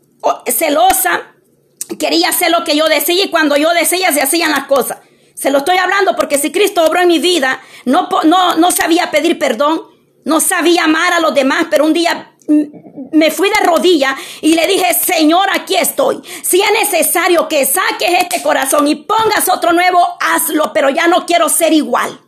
[0.47, 1.32] celosa,
[1.99, 4.99] quería hacer lo que yo decía y cuando yo decía se hacían las cosas.
[5.35, 9.11] Se lo estoy hablando porque si Cristo obró en mi vida, no, no, no sabía
[9.11, 9.83] pedir perdón,
[10.25, 12.33] no sabía amar a los demás, pero un día
[13.13, 16.23] me fui de rodilla y le dije, Señor, aquí estoy.
[16.43, 21.27] Si es necesario que saques este corazón y pongas otro nuevo, hazlo, pero ya no
[21.27, 22.21] quiero ser igual.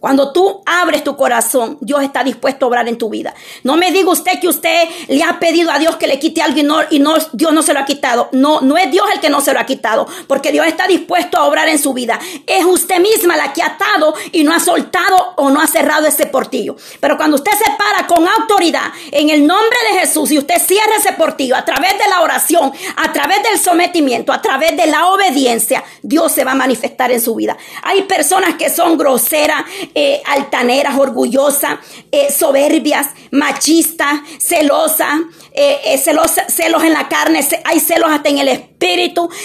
[0.00, 3.34] Cuando tú abres tu corazón, Dios está dispuesto a obrar en tu vida.
[3.64, 6.58] No me diga usted que usted le ha pedido a Dios que le quite algo
[6.58, 8.30] y, no, y no, Dios no se lo ha quitado.
[8.32, 11.36] No, no es Dios el que no se lo ha quitado, porque Dios está dispuesto
[11.36, 12.18] a obrar en su vida.
[12.46, 16.06] Es usted misma la que ha atado y no ha soltado o no ha cerrado
[16.06, 16.76] ese portillo.
[16.98, 20.96] Pero cuando usted se para con autoridad en el nombre de Jesús y usted cierra
[20.98, 25.08] ese portillo a través de la oración, a través del sometimiento, a través de la
[25.08, 27.58] obediencia, Dios se va a manifestar en su vida.
[27.82, 31.78] Hay personas que son groseras, eh, altaneras, orgullosas,
[32.12, 35.20] eh, soberbias, machistas, celosas,
[35.52, 38.79] eh, celos en la carne, hay celos hasta en el espíritu,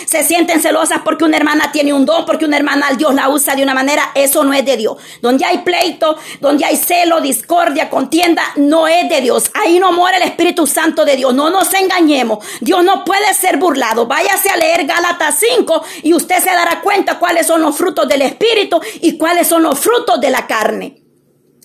[0.06, 3.56] se sienten celosas porque una hermana tiene un don, porque una hermana Dios la usa
[3.56, 4.98] de una manera, eso no es de Dios.
[5.22, 9.52] Donde hay pleito, donde hay celo, discordia, contienda, no es de Dios.
[9.54, 11.34] Ahí no muere el Espíritu Santo de Dios.
[11.34, 12.46] No nos engañemos.
[12.62, 14.08] Dios no puede ser burlado.
[14.08, 18.22] Váyase a leer Gálatas 5 y usted se dará cuenta cuáles son los frutos del
[18.22, 21.02] Espíritu y cuáles son los frutos de la carne.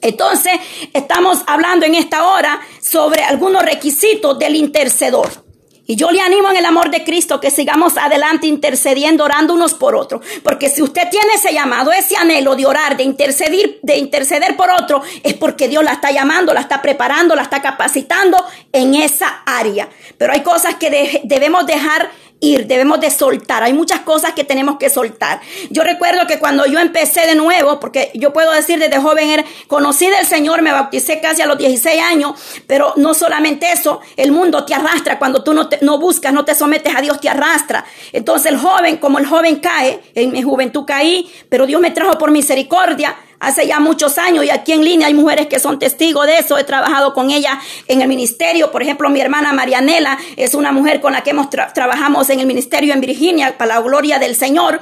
[0.02, 0.52] Entonces,
[0.92, 5.49] estamos hablando en esta hora sobre algunos requisitos del intercedor.
[5.90, 9.74] Y yo le animo en el amor de Cristo que sigamos adelante intercediendo, orando unos
[9.74, 10.24] por otros.
[10.44, 14.70] Porque si usted tiene ese llamado, ese anhelo de orar, de intercedir, de interceder por
[14.70, 19.42] otro, es porque Dios la está llamando, la está preparando, la está capacitando en esa
[19.44, 19.88] área.
[20.16, 22.08] Pero hay cosas que debemos dejar
[22.40, 23.62] ir, debemos de soltar.
[23.62, 25.40] Hay muchas cosas que tenemos que soltar.
[25.70, 29.44] Yo recuerdo que cuando yo empecé de nuevo, porque yo puedo decir desde joven, era,
[29.68, 32.32] conocí del Señor, me bauticé casi a los 16 años,
[32.66, 35.18] pero no solamente eso, el mundo te arrastra.
[35.18, 37.84] Cuando tú no, no buscas, no te sometes a Dios, te arrastra.
[38.12, 42.16] Entonces el joven, como el joven cae, en mi juventud caí, pero Dios me trajo
[42.18, 46.26] por misericordia hace ya muchos años y aquí en línea hay mujeres que son testigos
[46.26, 46.58] de eso.
[46.58, 48.70] He trabajado con ella en el ministerio.
[48.70, 52.46] Por ejemplo, mi hermana Marianela es una mujer con la que hemos trabajamos en el
[52.46, 54.80] ministerio en Virginia para la gloria del Señor.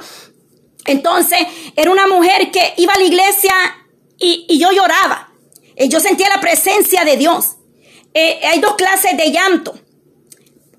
[0.85, 1.39] Entonces,
[1.75, 3.53] era una mujer que iba a la iglesia
[4.17, 5.31] y, yo lloraba.
[5.77, 7.57] Y yo sentía la presencia de Dios.
[8.13, 9.79] Eh, hay dos clases de llanto.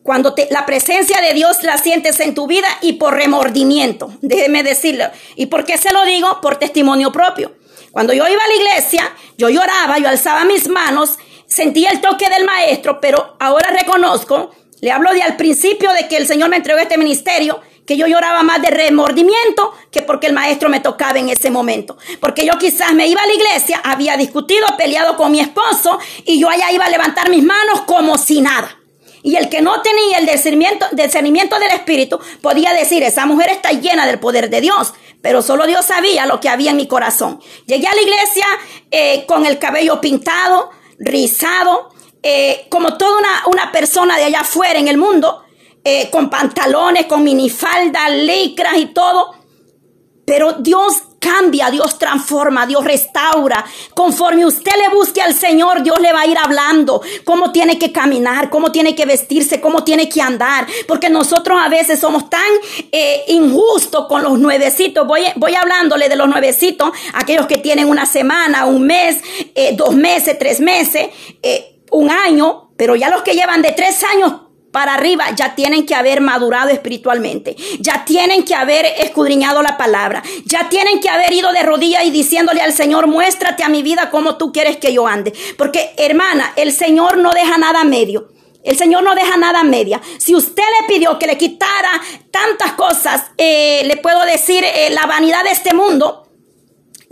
[0.03, 4.13] Cuando la presencia de Dios la sientes en tu vida y por remordimiento.
[4.21, 5.05] Déjeme decirlo.
[5.37, 6.41] ¿Y por qué se lo digo?
[6.41, 7.60] Por testimonio propio.
[7.93, 12.29] Cuando yo iba a la iglesia, yo lloraba, yo alzaba mis manos, sentía el toque
[12.29, 14.51] del maestro, pero ahora reconozco,
[14.81, 18.07] le hablo de al principio de que el Señor me entregó este ministerio, que yo
[18.07, 21.99] lloraba más de remordimiento que porque el maestro me tocaba en ese momento.
[22.21, 26.39] Porque yo quizás me iba a la iglesia, había discutido, peleado con mi esposo y
[26.39, 28.77] yo allá iba a levantar mis manos como si nada.
[29.23, 33.73] Y el que no tenía el discernimiento, discernimiento del Espíritu podía decir, esa mujer está
[33.73, 37.41] llena del poder de Dios, pero solo Dios sabía lo que había en mi corazón.
[37.67, 38.47] Llegué a la iglesia
[38.91, 41.91] eh, con el cabello pintado, rizado,
[42.23, 45.43] eh, como toda una, una, persona de allá afuera en el mundo,
[45.85, 49.35] eh, con pantalones, con minifaldas, licras y todo.
[50.27, 53.65] Pero Dios cambia, Dios transforma, Dios restaura.
[53.95, 57.93] Conforme usted le busque al Señor, Dios le va a ir hablando cómo tiene que
[57.93, 60.67] caminar, cómo tiene que vestirse, cómo tiene que andar.
[60.89, 62.51] Porque nosotros a veces somos tan
[62.91, 65.07] eh, injustos con los nuevecitos.
[65.07, 69.21] Voy, voy hablándole de los nuevecitos, aquellos que tienen una semana, un mes,
[69.55, 71.11] eh, dos meses, tres meses,
[71.43, 72.71] eh, un año.
[72.77, 74.33] Pero ya los que llevan de tres años
[74.71, 80.23] para arriba ya tienen que haber madurado espiritualmente, ya tienen que haber escudriñado la palabra,
[80.45, 84.11] ya tienen que haber ido de rodillas y diciéndole al Señor, muéstrate a mi vida
[84.11, 85.33] como tú quieres que yo ande.
[85.57, 88.29] Porque hermana, el Señor no deja nada medio.
[88.63, 90.03] El Señor no deja nada media.
[90.19, 91.91] Si usted le pidió que le quitara
[92.31, 96.30] tantas cosas, eh, le puedo decir eh, la vanidad de este mundo,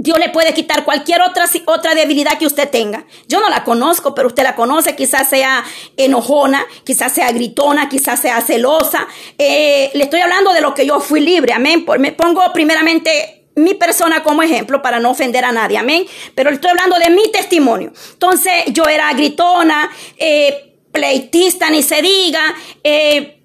[0.00, 3.04] Dios le puede quitar cualquier otra, otra debilidad que usted tenga.
[3.26, 4.94] Yo no la conozco, pero usted la conoce.
[4.94, 5.64] Quizás sea
[5.96, 9.08] enojona, quizás sea gritona, quizás sea celosa.
[9.36, 11.52] Eh, le estoy hablando de lo que yo fui libre.
[11.52, 11.84] Amén.
[11.98, 15.78] Me pongo primeramente mi persona como ejemplo para no ofender a nadie.
[15.78, 16.06] Amén.
[16.36, 17.92] Pero le estoy hablando de mi testimonio.
[18.12, 22.54] Entonces yo era gritona, eh, pleitista, ni se diga.
[22.84, 23.37] Eh,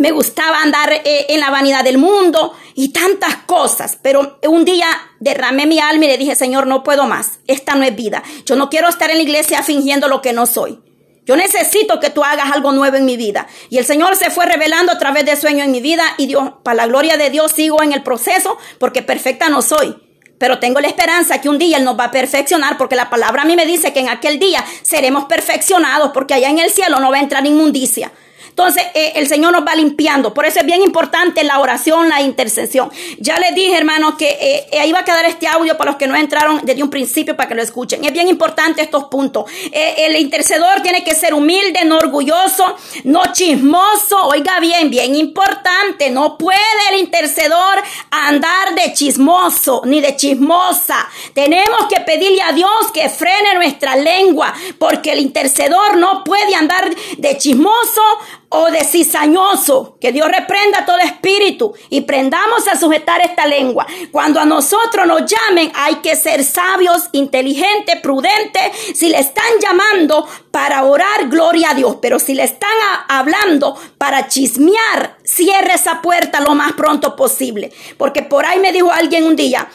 [0.00, 4.86] me gustaba andar eh, en la vanidad del mundo y tantas cosas, pero un día
[5.18, 8.56] derramé mi alma y le dije, Señor, no puedo más, esta no es vida, yo
[8.56, 10.80] no quiero estar en la iglesia fingiendo lo que no soy.
[11.26, 13.46] Yo necesito que tú hagas algo nuevo en mi vida.
[13.68, 16.50] Y el Señor se fue revelando a través de sueño en mi vida y Dios,
[16.64, 19.96] para la gloria de Dios, sigo en el proceso porque perfecta no soy.
[20.38, 23.42] Pero tengo la esperanza que un día Él nos va a perfeccionar porque la palabra
[23.42, 26.98] a mí me dice que en aquel día seremos perfeccionados porque allá en el cielo
[26.98, 28.10] no va a entrar inmundicia.
[28.50, 30.34] Entonces, eh, el Señor nos va limpiando.
[30.34, 32.90] Por eso es bien importante la oración, la intercesión.
[33.18, 35.98] Ya les dije, hermano, que eh, eh, ahí va a quedar este audio para los
[35.98, 38.04] que no entraron desde un principio para que lo escuchen.
[38.04, 39.44] Es bien importante estos puntos.
[39.72, 44.28] el intercedor tiene que ser humilde, no orgulloso, no chismoso.
[44.28, 46.10] Oiga bien, bien importante.
[46.10, 46.58] No puede
[46.92, 51.08] el intercedor andar de chismoso ni de chismosa.
[51.32, 56.90] Tenemos que pedirle a Dios que frene nuestra lengua, porque el intercedor no puede andar
[57.16, 58.02] de chismoso
[58.50, 59.96] o de cizañoso.
[60.00, 63.86] Que Dios reprenda todo espíritu y prendamos a sujetar esta lengua.
[64.12, 68.62] Cuando a nosotros nos llamen, hay que ser sabios, inteligentes, prudentes.
[68.94, 71.96] Si le están llamando para orar, gloria a Dios.
[72.02, 72.70] Pero si le están
[73.08, 77.72] hablando para chismear, cierre esa puerta lo más pronto posible.
[77.96, 79.68] Porque por ahí me dijo alguien un día,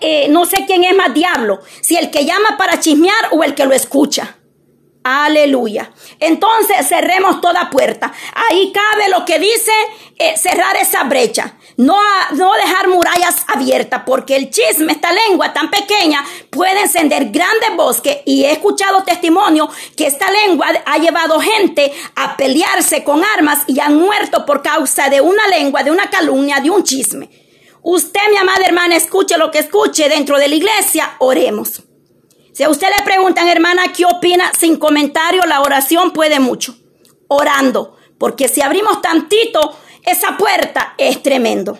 [0.00, 3.54] eh, no sé quién es más diablo, si el que llama para chismear o el
[3.54, 4.36] que lo escucha.
[5.06, 5.92] Aleluya.
[6.18, 8.10] Entonces cerremos toda puerta.
[8.48, 9.70] Ahí cabe lo que dice
[10.16, 11.58] eh, cerrar esa brecha.
[11.76, 11.98] No,
[12.32, 18.20] no dejar murallas abiertas porque el chisme, esta lengua tan pequeña, puede encender grandes bosques.
[18.24, 23.80] Y he escuchado testimonio que esta lengua ha llevado gente a pelearse con armas y
[23.80, 27.28] han muerto por causa de una lengua, de una calumnia, de un chisme.
[27.82, 31.82] Usted, mi amada hermana, escuche lo que escuche dentro de la iglesia, oremos.
[32.54, 34.52] Si a usted le preguntan, hermana, ¿qué opina?
[34.56, 36.76] Sin comentario, la oración puede mucho.
[37.26, 37.96] Orando.
[38.16, 41.76] Porque si abrimos tantito, esa puerta es tremendo.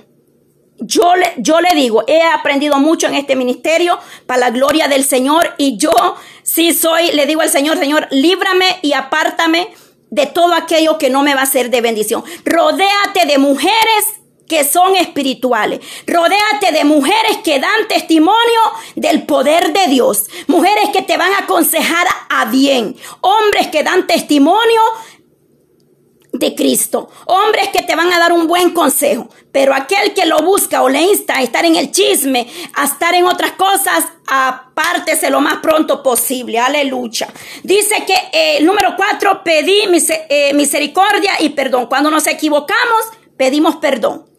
[0.79, 5.05] Yo le, yo le digo, he aprendido mucho en este ministerio para la gloria del
[5.05, 5.93] Señor y yo
[6.43, 9.69] sí soy, le digo al Señor, Señor, líbrame y apártame
[10.11, 12.25] de todo aquello que no me va a ser de bendición.
[12.45, 15.81] Rodéate de mujeres que son espirituales.
[16.07, 18.61] Rodéate de mujeres que dan testimonio
[18.97, 20.25] del poder de Dios.
[20.47, 22.97] Mujeres que te van a aconsejar a bien.
[23.21, 24.81] Hombres que dan testimonio
[26.33, 27.09] de Cristo.
[27.27, 29.29] Hombres que te van a dar un buen consejo.
[29.51, 33.15] Pero aquel que lo busca o le insta a estar en el chisme, a estar
[33.15, 36.59] en otras cosas, apártese lo más pronto posible.
[36.59, 37.29] Aleluya.
[37.63, 39.85] Dice que eh, número cuatro, pedí
[40.29, 41.87] eh, misericordia y perdón.
[41.87, 43.05] Cuando nos equivocamos,
[43.37, 44.34] pedimos perdón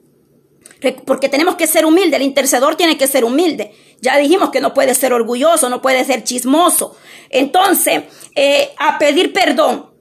[0.93, 3.73] porque tenemos que ser humildes, el intercedor tiene que ser humilde.
[4.01, 6.95] Ya dijimos que no puede ser orgulloso, no puede ser chismoso.
[7.29, 8.03] Entonces,
[8.35, 9.91] eh, a pedir perdón,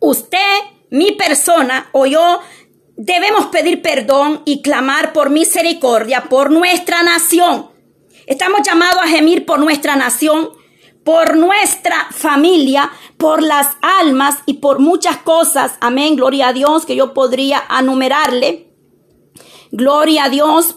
[0.00, 0.58] usted,
[0.90, 2.40] mi persona o yo,
[2.96, 7.70] debemos pedir perdón y clamar por misericordia por nuestra nación.
[8.26, 10.50] Estamos llamados a gemir por nuestra nación,
[11.04, 15.74] por nuestra familia, por las almas y por muchas cosas.
[15.80, 18.66] Amén, gloria a Dios, que yo podría enumerarle.
[19.70, 20.76] Gloria a Dios.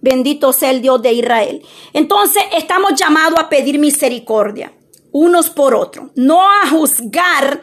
[0.00, 1.62] Bendito sea el Dios de Israel.
[1.92, 4.72] Entonces estamos llamados a pedir misericordia
[5.16, 7.62] unos por otros, no a juzgar,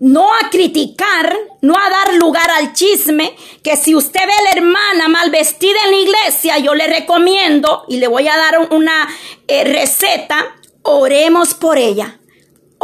[0.00, 4.50] no a criticar, no a dar lugar al chisme, que si usted ve a la
[4.58, 9.06] hermana mal vestida en la iglesia, yo le recomiendo y le voy a dar una
[9.48, 12.18] eh, receta, oremos por ella.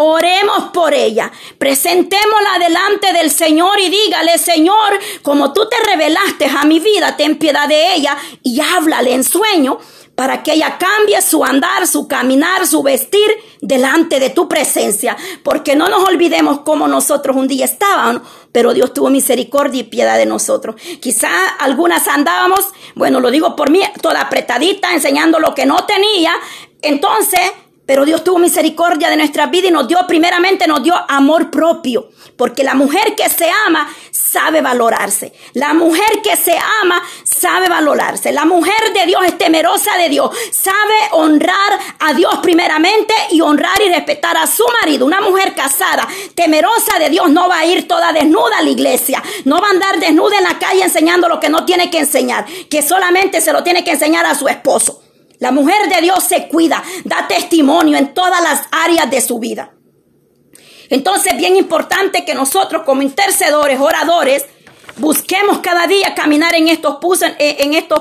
[0.00, 1.32] Oremos por ella.
[1.58, 7.36] Presentémosla delante del Señor y dígale, Señor, como tú te revelaste a mi vida, ten
[7.36, 9.76] piedad de ella y háblale en sueño
[10.14, 13.28] para que ella cambie su andar, su caminar, su vestir
[13.60, 15.16] delante de tu presencia.
[15.42, 20.16] Porque no nos olvidemos cómo nosotros un día estábamos, pero Dios tuvo misericordia y piedad
[20.16, 20.76] de nosotros.
[21.00, 22.60] Quizá algunas andábamos,
[22.94, 26.34] bueno, lo digo por mí, toda apretadita, enseñando lo que no tenía.
[26.82, 27.40] Entonces,
[27.88, 32.10] Pero Dios tuvo misericordia de nuestra vida y nos dio, primeramente nos dio amor propio.
[32.36, 35.32] Porque la mujer que se ama sabe valorarse.
[35.54, 38.30] La mujer que se ama sabe valorarse.
[38.30, 40.30] La mujer de Dios es temerosa de Dios.
[40.52, 45.06] Sabe honrar a Dios primeramente y honrar y respetar a su marido.
[45.06, 49.22] Una mujer casada, temerosa de Dios, no va a ir toda desnuda a la iglesia.
[49.46, 52.44] No va a andar desnuda en la calle enseñando lo que no tiene que enseñar.
[52.68, 55.04] Que solamente se lo tiene que enseñar a su esposo.
[55.38, 59.72] La mujer de Dios se cuida, da testimonio en todas las áreas de su vida.
[60.90, 64.46] Entonces, bien importante que nosotros como intercedores, oradores,
[64.98, 66.98] busquemos cada día caminar en estos,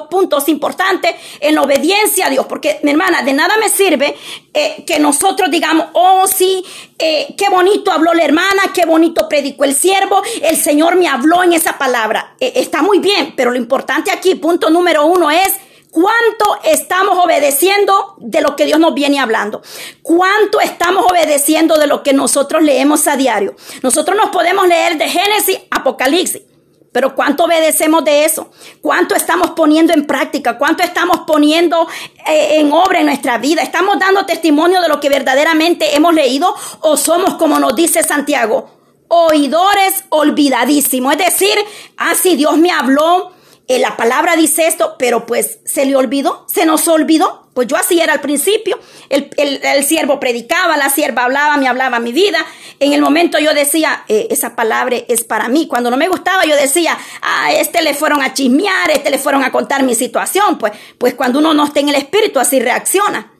[0.09, 4.15] puntos importantes, en obediencia a Dios, porque mi hermana, de nada me sirve
[4.53, 6.63] eh, que nosotros digamos, oh sí,
[6.97, 11.43] eh, qué bonito habló la hermana, qué bonito predicó el siervo, el Señor me habló
[11.43, 12.35] en esa palabra.
[12.39, 15.53] Eh, está muy bien, pero lo importante aquí, punto número uno es
[15.97, 19.63] ¿Cuánto estamos obedeciendo de lo que Dios nos viene hablando?
[20.03, 23.55] ¿Cuánto estamos obedeciendo de lo que nosotros leemos a diario?
[23.81, 26.43] Nosotros nos podemos leer de Génesis, Apocalipsis.
[26.91, 28.51] Pero ¿cuánto obedecemos de eso?
[28.79, 30.59] ¿Cuánto estamos poniendo en práctica?
[30.59, 31.87] ¿Cuánto estamos poniendo
[32.27, 33.63] eh, en obra en nuestra vida?
[33.63, 36.53] ¿Estamos dando testimonio de lo que verdaderamente hemos leído?
[36.81, 38.69] ¿O somos, como nos dice Santiago,
[39.07, 41.13] oidores olvidadísimos?
[41.13, 41.57] Es decir,
[41.97, 43.31] ah, si Dios me habló,
[43.69, 47.49] eh, la palabra dice esto, pero pues se le olvidó, se nos olvidó.
[47.53, 48.79] Pues yo así era al principio.
[49.09, 52.37] El, siervo predicaba, la sierva hablaba, me hablaba mi vida.
[52.79, 55.67] En el momento yo decía, eh, esa palabra es para mí.
[55.67, 59.43] Cuando no me gustaba, yo decía, a este le fueron a chismear, este le fueron
[59.43, 60.59] a contar mi situación.
[60.59, 63.33] Pues, pues cuando uno no está en el espíritu, así reacciona.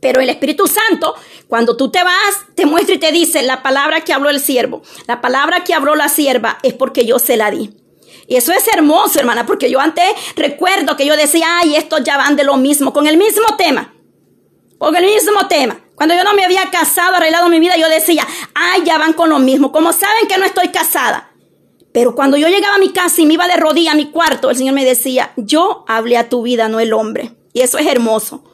[0.00, 1.14] Pero el Espíritu Santo,
[1.48, 4.82] cuando tú te vas, te muestra y te dice la palabra que habló el siervo,
[5.06, 7.85] la palabra que habló la sierva es porque yo se la di.
[8.28, 10.04] Y eso es hermoso, hermana, porque yo antes
[10.34, 13.94] recuerdo que yo decía, ay, estos ya van de lo mismo, con el mismo tema.
[14.78, 15.80] Con el mismo tema.
[15.94, 19.30] Cuando yo no me había casado, arreglado mi vida, yo decía, ay, ya van con
[19.30, 19.72] lo mismo.
[19.72, 21.30] Como saben que no estoy casada.
[21.92, 24.50] Pero cuando yo llegaba a mi casa y me iba de rodilla a mi cuarto,
[24.50, 27.34] el Señor me decía, yo hablé a tu vida, no el hombre.
[27.54, 28.44] Y eso es hermoso.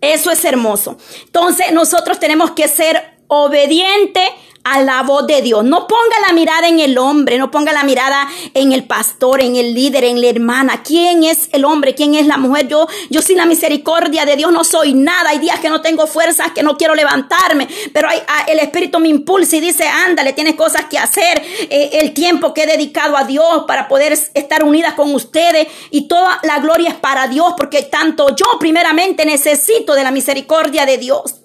[0.00, 0.96] Eso es hermoso.
[1.24, 4.22] Entonces nosotros tenemos que ser obedientes
[4.64, 5.64] a la voz de Dios.
[5.64, 9.56] No ponga la mirada en el hombre, no ponga la mirada en el pastor, en
[9.56, 10.82] el líder, en la hermana.
[10.82, 11.94] ¿Quién es el hombre?
[11.94, 12.68] ¿Quién es la mujer?
[12.68, 15.30] Yo, yo sin la misericordia de Dios no soy nada.
[15.30, 18.98] Hay días que no tengo fuerzas, que no quiero levantarme, pero hay, ah, el Espíritu
[18.98, 21.42] me impulsa y dice, ándale, tienes cosas que hacer.
[21.70, 26.08] Eh, el tiempo que he dedicado a Dios para poder estar unidas con ustedes y
[26.08, 30.98] toda la gloria es para Dios, porque tanto yo primeramente necesito de la misericordia de
[30.98, 31.41] Dios.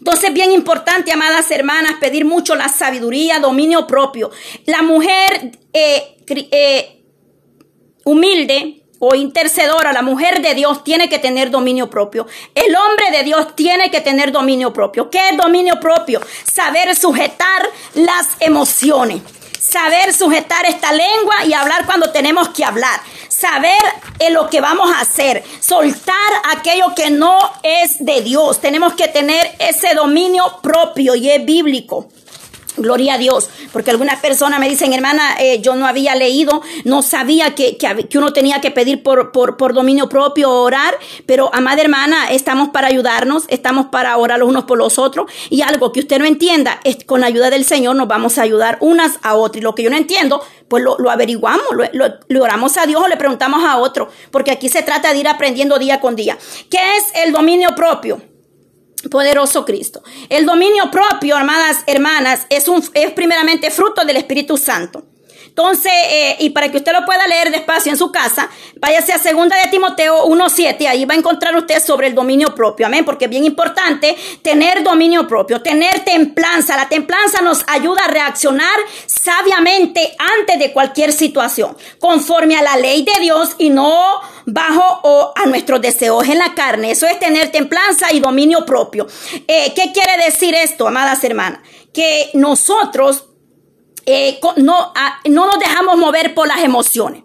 [0.00, 4.30] Entonces, bien importante, amadas hermanas, pedir mucho la sabiduría, dominio propio.
[4.64, 7.02] La mujer eh, eh,
[8.04, 12.26] humilde o intercedora, la mujer de Dios tiene que tener dominio propio.
[12.54, 15.10] El hombre de Dios tiene que tener dominio propio.
[15.10, 16.20] ¿Qué es dominio propio?
[16.44, 19.20] Saber sujetar las emociones
[19.60, 23.72] saber sujetar esta lengua y hablar cuando tenemos que hablar, saber
[24.18, 26.16] en lo que vamos a hacer, soltar
[26.56, 28.60] aquello que no es de Dios.
[28.60, 32.08] Tenemos que tener ese dominio propio y es bíblico.
[32.80, 37.02] Gloria a Dios, porque algunas personas me dicen, hermana, eh, yo no había leído, no
[37.02, 41.82] sabía que, que, uno tenía que pedir por, por, por, dominio propio, orar, pero amada
[41.82, 46.00] hermana, estamos para ayudarnos, estamos para orar los unos por los otros, y algo que
[46.00, 49.34] usted no entienda, es con la ayuda del Señor nos vamos a ayudar unas a
[49.34, 52.86] otras, y lo que yo no entiendo, pues lo, lo averiguamos, lo, lo, oramos a
[52.86, 56.16] Dios o le preguntamos a otro, porque aquí se trata de ir aprendiendo día con
[56.16, 56.38] día.
[56.70, 58.29] ¿Qué es el dominio propio?
[59.08, 60.02] Poderoso Cristo.
[60.28, 65.04] El dominio propio, hermanas, hermanas, es, un, es primeramente fruto del Espíritu Santo.
[65.50, 69.18] Entonces, eh, y para que usted lo pueda leer despacio en su casa, váyase a
[69.18, 73.24] segunda de Timoteo 1.7, ahí va a encontrar usted sobre el dominio propio, amén, porque
[73.24, 76.76] es bien importante tener dominio propio, tener templanza.
[76.76, 83.02] La templanza nos ayuda a reaccionar sabiamente antes de cualquier situación, conforme a la ley
[83.02, 86.92] de Dios y no bajo o a nuestros deseos en la carne.
[86.92, 89.06] Eso es tener templanza y dominio propio.
[89.46, 91.60] Eh, ¿Qué quiere decir esto, amadas hermanas?
[91.92, 93.29] Que nosotros
[94.06, 94.92] eh, no,
[95.26, 97.22] no nos dejamos mover por las emociones.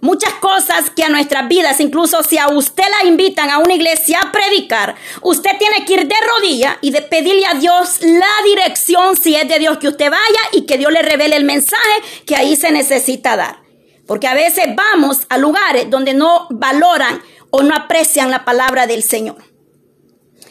[0.00, 4.20] Muchas cosas que a nuestras vidas, incluso si a usted la invitan a una iglesia
[4.20, 9.16] a predicar, usted tiene que ir de rodilla y de pedirle a Dios la dirección,
[9.16, 11.82] si es de Dios que usted vaya y que Dios le revele el mensaje
[12.26, 13.58] que ahí se necesita dar.
[14.06, 19.02] Porque a veces vamos a lugares donde no valoran o no aprecian la palabra del
[19.02, 19.47] Señor.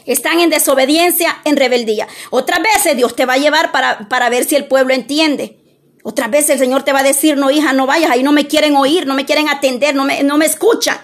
[0.08, 2.08] Están en desobediencia, en rebeldía.
[2.32, 5.60] Otras veces Dios te va a llevar para, para ver si el pueblo entiende.
[6.04, 8.48] Otras veces el Señor te va a decir, no hija, no vayas, ahí no me
[8.48, 10.98] quieren oír, no me quieren atender, no me, no me escuchan.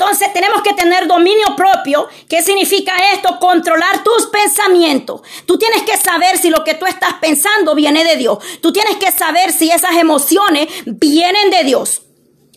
[0.00, 2.08] Entonces tenemos que tener dominio propio.
[2.28, 3.38] ¿Qué significa esto?
[3.38, 5.20] Controlar tus pensamientos.
[5.46, 8.38] Tú tienes que saber si lo que tú estás pensando viene de Dios.
[8.62, 12.02] Tú tienes que saber si esas emociones vienen de Dios.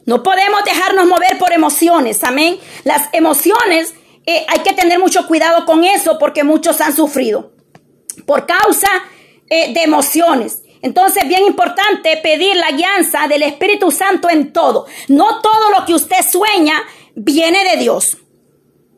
[0.05, 2.23] No podemos dejarnos mover por emociones.
[2.23, 2.59] Amén.
[2.83, 3.93] Las emociones,
[4.25, 7.51] eh, hay que tener mucho cuidado con eso porque muchos han sufrido
[8.25, 8.87] por causa
[9.49, 10.61] eh, de emociones.
[10.81, 14.85] Entonces, bien importante pedir la guianza del Espíritu Santo en todo.
[15.07, 16.83] No todo lo que usted sueña
[17.15, 18.17] viene de Dios.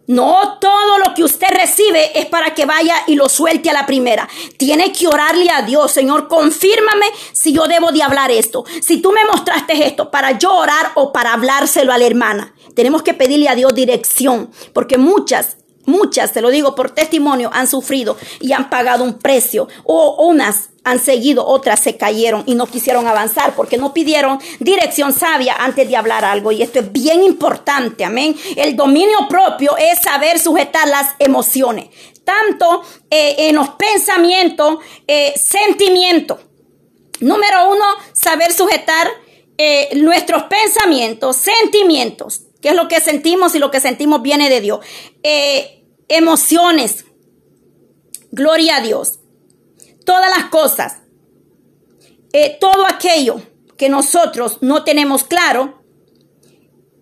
[0.08, 3.86] No todo lo que usted recibe es para que vaya y lo suelte a la
[3.86, 4.28] primera.
[4.58, 8.66] Tiene que orarle a Dios, Señor, confírmame si yo debo de hablar esto.
[8.82, 12.54] Si tú me mostraste esto para yo orar o para hablárselo a la hermana.
[12.76, 17.68] Tenemos que pedirle a Dios dirección, porque muchas Muchas, te lo digo por testimonio, han
[17.68, 19.68] sufrido y han pagado un precio.
[19.84, 25.12] O unas han seguido, otras se cayeron y no quisieron avanzar porque no pidieron dirección
[25.14, 26.52] sabia antes de hablar algo.
[26.52, 28.36] Y esto es bien importante, amén.
[28.56, 31.90] El dominio propio es saber sujetar las emociones,
[32.24, 34.78] tanto eh, en los pensamientos,
[35.08, 36.40] eh, sentimientos.
[37.20, 39.08] Número uno, saber sujetar
[39.58, 44.62] eh, nuestros pensamientos, sentimientos, que es lo que sentimos y lo que sentimos viene de
[44.62, 44.86] Dios.
[46.08, 47.06] emociones,
[48.32, 49.20] gloria a Dios
[50.06, 51.00] todas las cosas,
[52.32, 53.42] eh, todo aquello
[53.78, 55.82] que nosotros no tenemos claro,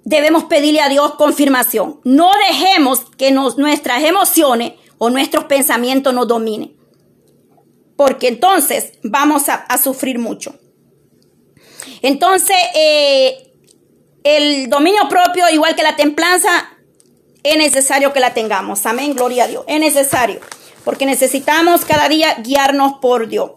[0.03, 1.99] debemos pedirle a Dios confirmación.
[2.03, 6.75] No dejemos que nuestras emociones o nuestros pensamientos nos dominen,
[7.95, 10.55] porque entonces vamos a, sufrir mucho.
[12.01, 13.53] Entonces, eh,
[14.23, 16.69] el dominio propio, igual que la templanza,
[17.43, 18.85] es necesario que la tengamos.
[18.85, 19.65] Amén, gloria a Dios.
[19.67, 20.39] Es necesario
[20.83, 23.51] porque necesitamos cada día guiarnos por Dios.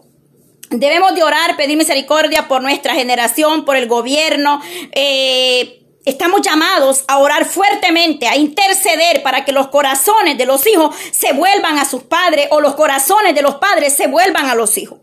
[0.69, 4.61] Debemos de orar, pedir misericordia por nuestra generación, por el gobierno.
[4.91, 10.95] Eh, estamos llamados a orar fuertemente, a interceder para que los corazones de los hijos
[11.11, 14.77] se vuelvan a sus padres o los corazones de los padres se vuelvan a los
[14.77, 14.99] hijos.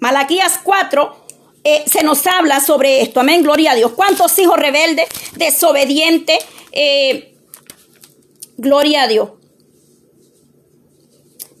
[0.00, 1.26] Malaquías 4
[1.62, 3.20] eh, se nos habla sobre esto.
[3.20, 3.92] Amén, gloria a Dios.
[3.92, 6.38] ¿Cuántos hijos rebeldes, desobedientes?
[6.70, 7.34] Eh,
[8.56, 9.30] gloria a Dios.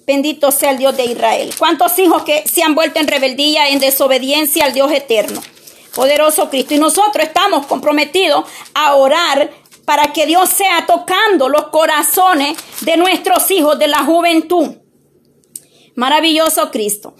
[0.06, 1.52] Bendito sea el Dios de Israel.
[1.58, 5.42] ¿Cuántos hijos que se han vuelto en rebeldía, en desobediencia al Dios eterno?
[5.94, 6.74] Poderoso Cristo.
[6.74, 8.44] Y nosotros estamos comprometidos
[8.74, 9.50] a orar
[9.84, 14.76] para que Dios sea tocando los corazones de nuestros hijos de la juventud.
[15.96, 17.14] Maravilloso Cristo.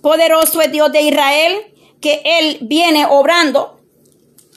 [0.00, 3.80] Poderoso es Dios de Israel, que Él viene obrando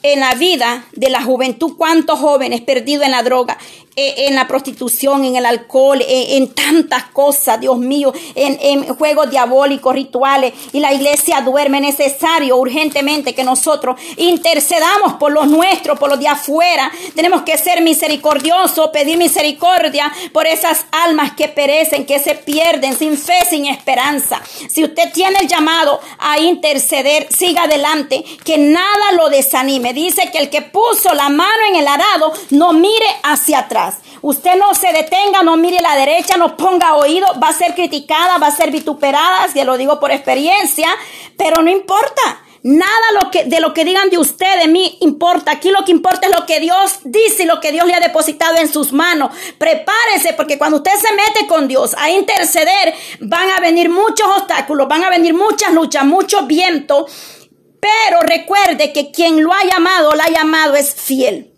[0.03, 1.77] en la vida de la juventud.
[1.77, 3.57] ¿Cuántos jóvenes perdidos en la droga?
[3.97, 9.29] Eh, en la prostitución, en el alcohol, eh, en, tantas cosas, Dios mío, en, juegos
[9.29, 11.79] diabólicos, rituales, y la iglesia duerme.
[11.79, 16.91] necesario urgentemente que nosotros intercedamos por los nuestros, por los de afuera.
[17.15, 23.17] Tenemos que ser misericordiosos, pedir misericordia por esas almas que perecen, que se pierden sin
[23.17, 24.41] fe, sin esperanza.
[24.69, 29.93] Si usted tiene el llamado a interceder, siga adelante, que nada lo desanime.
[29.93, 33.84] Dice que el que puso la mano en el arado no mire hacia atrás.
[34.21, 38.37] Usted no se detenga, no mire la derecha, no ponga oído, va a ser criticada,
[38.37, 40.89] va a ser vituperada, ya lo digo por experiencia,
[41.37, 42.41] pero no importa.
[42.67, 45.51] Nada lo que, de lo que digan de usted, de mí, importa.
[45.51, 47.99] Aquí lo que importa es lo que Dios dice y lo que Dios le ha
[47.99, 49.29] depositado en sus manos.
[49.59, 54.87] Prepárese porque cuando usted se mete con Dios a interceder, van a venir muchos obstáculos,
[54.87, 57.05] van a venir muchas luchas, mucho viento.
[57.79, 61.54] Pero recuerde que quien lo ha llamado, la ha llamado es fiel.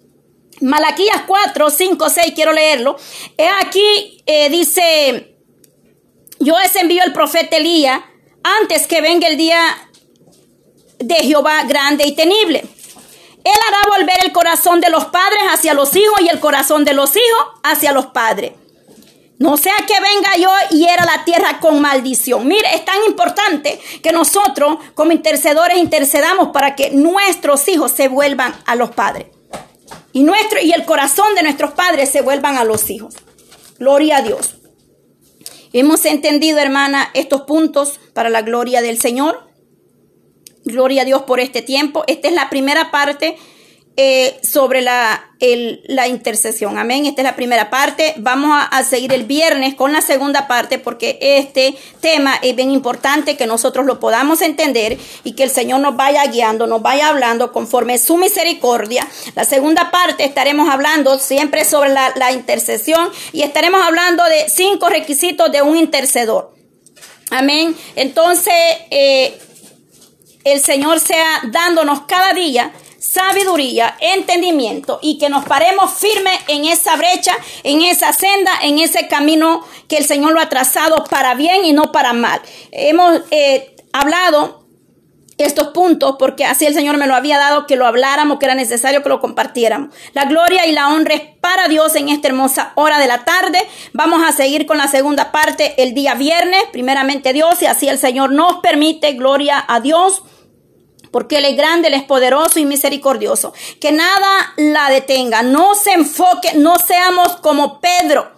[0.62, 2.97] Malaquías 4, 5, 6, quiero leerlo.
[3.62, 5.36] aquí, eh, dice,
[6.39, 8.01] yo les envío el profeta Elías
[8.62, 9.60] antes que venga el día
[10.99, 12.60] de Jehová grande y temible.
[12.60, 16.93] Él hará volver el corazón de los padres hacia los hijos y el corazón de
[16.93, 18.53] los hijos hacia los padres.
[19.39, 22.47] No sea que venga yo y era la tierra con maldición.
[22.47, 28.55] Mire, es tan importante que nosotros como intercedores intercedamos para que nuestros hijos se vuelvan
[28.66, 29.37] a los padres
[30.14, 33.16] y, nuestro, y el corazón de nuestros padres se vuelvan a los hijos.
[33.78, 34.58] Gloria a Dios.
[35.74, 39.47] Hemos entendido, hermana, estos puntos para la gloria del Señor.
[40.64, 42.03] Gloria a Dios por este tiempo.
[42.08, 43.38] Esta es la primera parte
[44.00, 46.78] eh, sobre la, la, intercesión.
[46.78, 47.08] Amén.
[47.08, 48.14] Esta es la primera parte.
[48.18, 53.36] Vamos a, seguir el viernes con la segunda parte porque este tema es bien importante
[53.38, 57.52] que nosotros lo podamos entender y que el Señor nos vaya guiando, nos vaya hablando
[57.52, 59.08] conforme su misericordia.
[59.34, 64.89] La segunda parte estaremos hablando siempre sobre la, la intercesión y estaremos hablando de cinco
[64.89, 66.54] requisitos de un intercedor.
[67.32, 67.76] Amén.
[67.95, 68.54] Entonces,
[68.91, 69.39] eh,
[70.43, 72.72] el Señor sea dándonos cada día
[73.12, 77.34] sabiduría, entendimiento y que nos paremos firmes en esa brecha,
[77.64, 81.74] en esa senda, en ese camino que el Señor lo ha trazado para bien y
[81.74, 82.41] no para mal.
[82.72, 84.66] Hemos eh, hablado
[85.38, 88.55] estos puntos porque así el Señor me lo había dado que lo habláramos, que era
[88.55, 89.95] necesario que lo compartiéramos.
[90.14, 93.60] La gloria y la honra es para Dios en esta hermosa hora de la tarde.
[93.93, 97.99] Vamos a seguir con la segunda parte el día viernes, primeramente Dios, y así el
[97.99, 100.24] Señor nos permite, gloria a Dios
[101.18, 103.51] porque Él es grande, Él es poderoso y misericordioso.
[103.82, 108.34] Que nada la detenga, no se enfoque, no seamos como Pedro.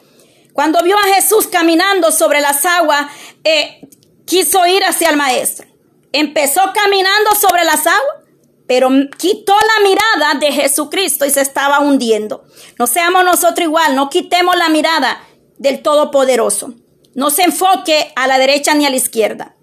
[0.53, 3.07] Cuando vio a Jesús caminando sobre las aguas,
[3.43, 3.85] eh,
[4.25, 5.67] quiso ir hacia el Maestro.
[6.13, 8.23] Empezó caminando sobre las aguas,
[8.65, 12.45] pero quitó la mirada de Jesucristo y se estaba hundiendo.
[12.77, 15.21] No seamos nosotros igual, no quitemos la mirada
[15.57, 16.75] del Todopoderoso.
[17.13, 19.57] No se enfoque a la derecha ni a la izquierda.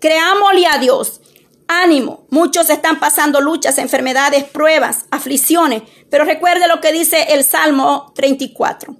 [0.00, 1.20] Creámosle a Dios
[1.68, 8.12] Ánimo, muchos están pasando luchas, enfermedades, pruebas, aflicciones, pero recuerde lo que dice el Salmo
[8.14, 8.96] 34.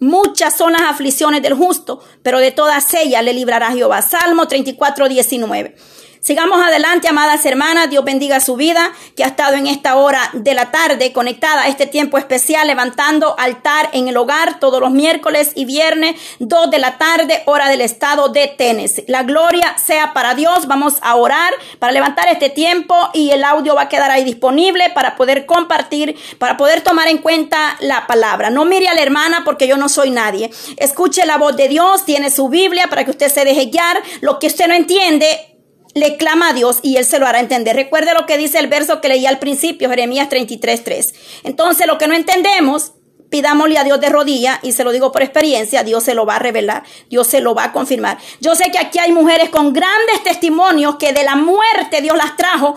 [0.00, 4.00] Muchas son las aflicciones del justo, pero de todas ellas le librará Jehová.
[4.00, 5.74] Salmo 34, 19.
[6.20, 7.90] Sigamos adelante, amadas hermanas.
[7.90, 11.68] Dios bendiga su vida, que ha estado en esta hora de la tarde conectada a
[11.68, 16.78] este tiempo especial, levantando altar en el hogar todos los miércoles y viernes, 2 de
[16.78, 19.04] la tarde, hora del estado de Tennessee.
[19.06, 20.66] La gloria sea para Dios.
[20.66, 24.90] Vamos a orar para levantar este tiempo y el audio va a quedar ahí disponible
[24.90, 28.50] para poder compartir, para poder tomar en cuenta la palabra.
[28.50, 30.50] No mire a la hermana porque yo no soy nadie.
[30.76, 34.02] Escuche la voz de Dios, tiene su Biblia para que usted se deje guiar.
[34.20, 35.57] Lo que usted no entiende,
[35.94, 37.76] le clama a Dios y Él se lo hará entender.
[37.76, 41.14] Recuerde lo que dice el verso que leí al principio, Jeremías 33, 3.
[41.44, 42.92] Entonces, lo que no entendemos,
[43.30, 46.36] pidámosle a Dios de rodilla y se lo digo por experiencia, Dios se lo va
[46.36, 48.18] a revelar, Dios se lo va a confirmar.
[48.40, 52.36] Yo sé que aquí hay mujeres con grandes testimonios que de la muerte Dios las
[52.36, 52.76] trajo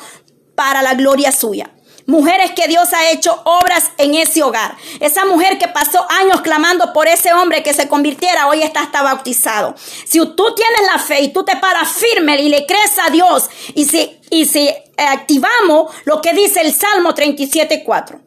[0.55, 1.71] para la gloria suya.
[2.11, 4.75] Mujeres que Dios ha hecho obras en ese hogar.
[4.99, 9.01] Esa mujer que pasó años clamando por ese hombre que se convirtiera, hoy está hasta
[9.01, 9.75] bautizado.
[9.77, 13.49] Si tú tienes la fe y tú te paras firme y le crees a Dios
[13.75, 18.19] y si, y si activamos lo que dice el Salmo 37.4.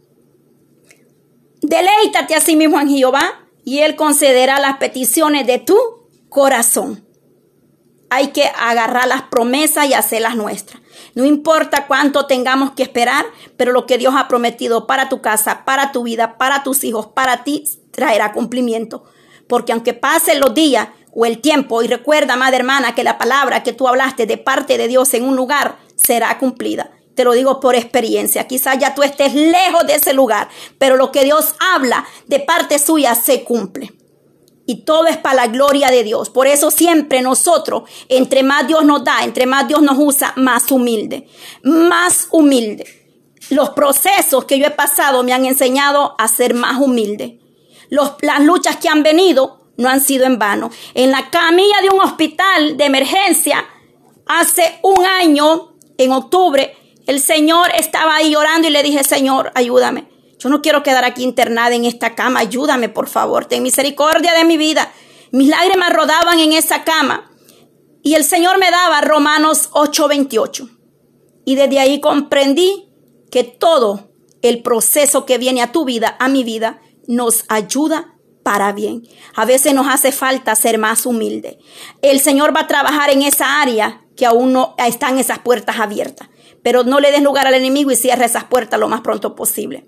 [1.61, 5.77] Deleítate a sí mismo en Jehová y Él concederá las peticiones de tu
[6.31, 7.07] corazón.
[8.09, 10.84] Hay que agarrar las promesas y hacerlas nuestras.
[11.15, 13.25] No importa cuánto tengamos que esperar,
[13.57, 17.07] pero lo que Dios ha prometido para tu casa, para tu vida, para tus hijos,
[17.07, 19.05] para ti, traerá cumplimiento.
[19.49, 23.63] Porque aunque pasen los días o el tiempo, y recuerda, madre hermana, que la palabra
[23.63, 26.91] que tú hablaste de parte de Dios en un lugar será cumplida.
[27.15, 28.49] Te lo digo por experiencia.
[28.49, 30.49] Quizás ya tú estés lejos de ese lugar,
[30.79, 33.93] pero lo que Dios habla de parte suya se cumple.
[34.67, 36.31] Y todo es para la gloria de Dios.
[36.31, 40.71] Por eso siempre nosotros, entre más Dios nos da, entre más Dios nos usa, más
[40.73, 41.29] humilde.
[41.63, 42.87] Más humilde.
[43.51, 47.41] Los procesos que yo he pasado me han enseñado a ser más humilde.
[47.91, 50.71] las luchas que han venido no han sido en vano.
[50.95, 53.65] En la camilla de un hospital de emergencia,
[54.27, 56.75] hace un año, en octubre,
[57.07, 60.14] el Señor estaba ahí orando y le dije, Señor, ayúdame.
[60.45, 62.41] Yo no quiero quedar aquí internada en esta cama.
[62.41, 63.47] Ayúdame, por favor.
[63.47, 64.93] Ten misericordia de mi vida.
[65.33, 67.31] Mis lágrimas rodaban en esa cama.
[68.03, 70.69] Y el Señor me daba Romanos 8:28.
[71.47, 72.91] Y desde ahí comprendí
[73.31, 74.11] que todo
[74.43, 79.09] el proceso que viene a tu vida, a mi vida, nos ayuda para bien.
[79.35, 81.59] A veces nos hace falta ser más humilde.
[82.03, 86.29] El Señor va a trabajar en esa área que aún no están esas puertas abiertas.
[86.63, 89.87] Pero no le des lugar al enemigo y cierra esas puertas lo más pronto posible.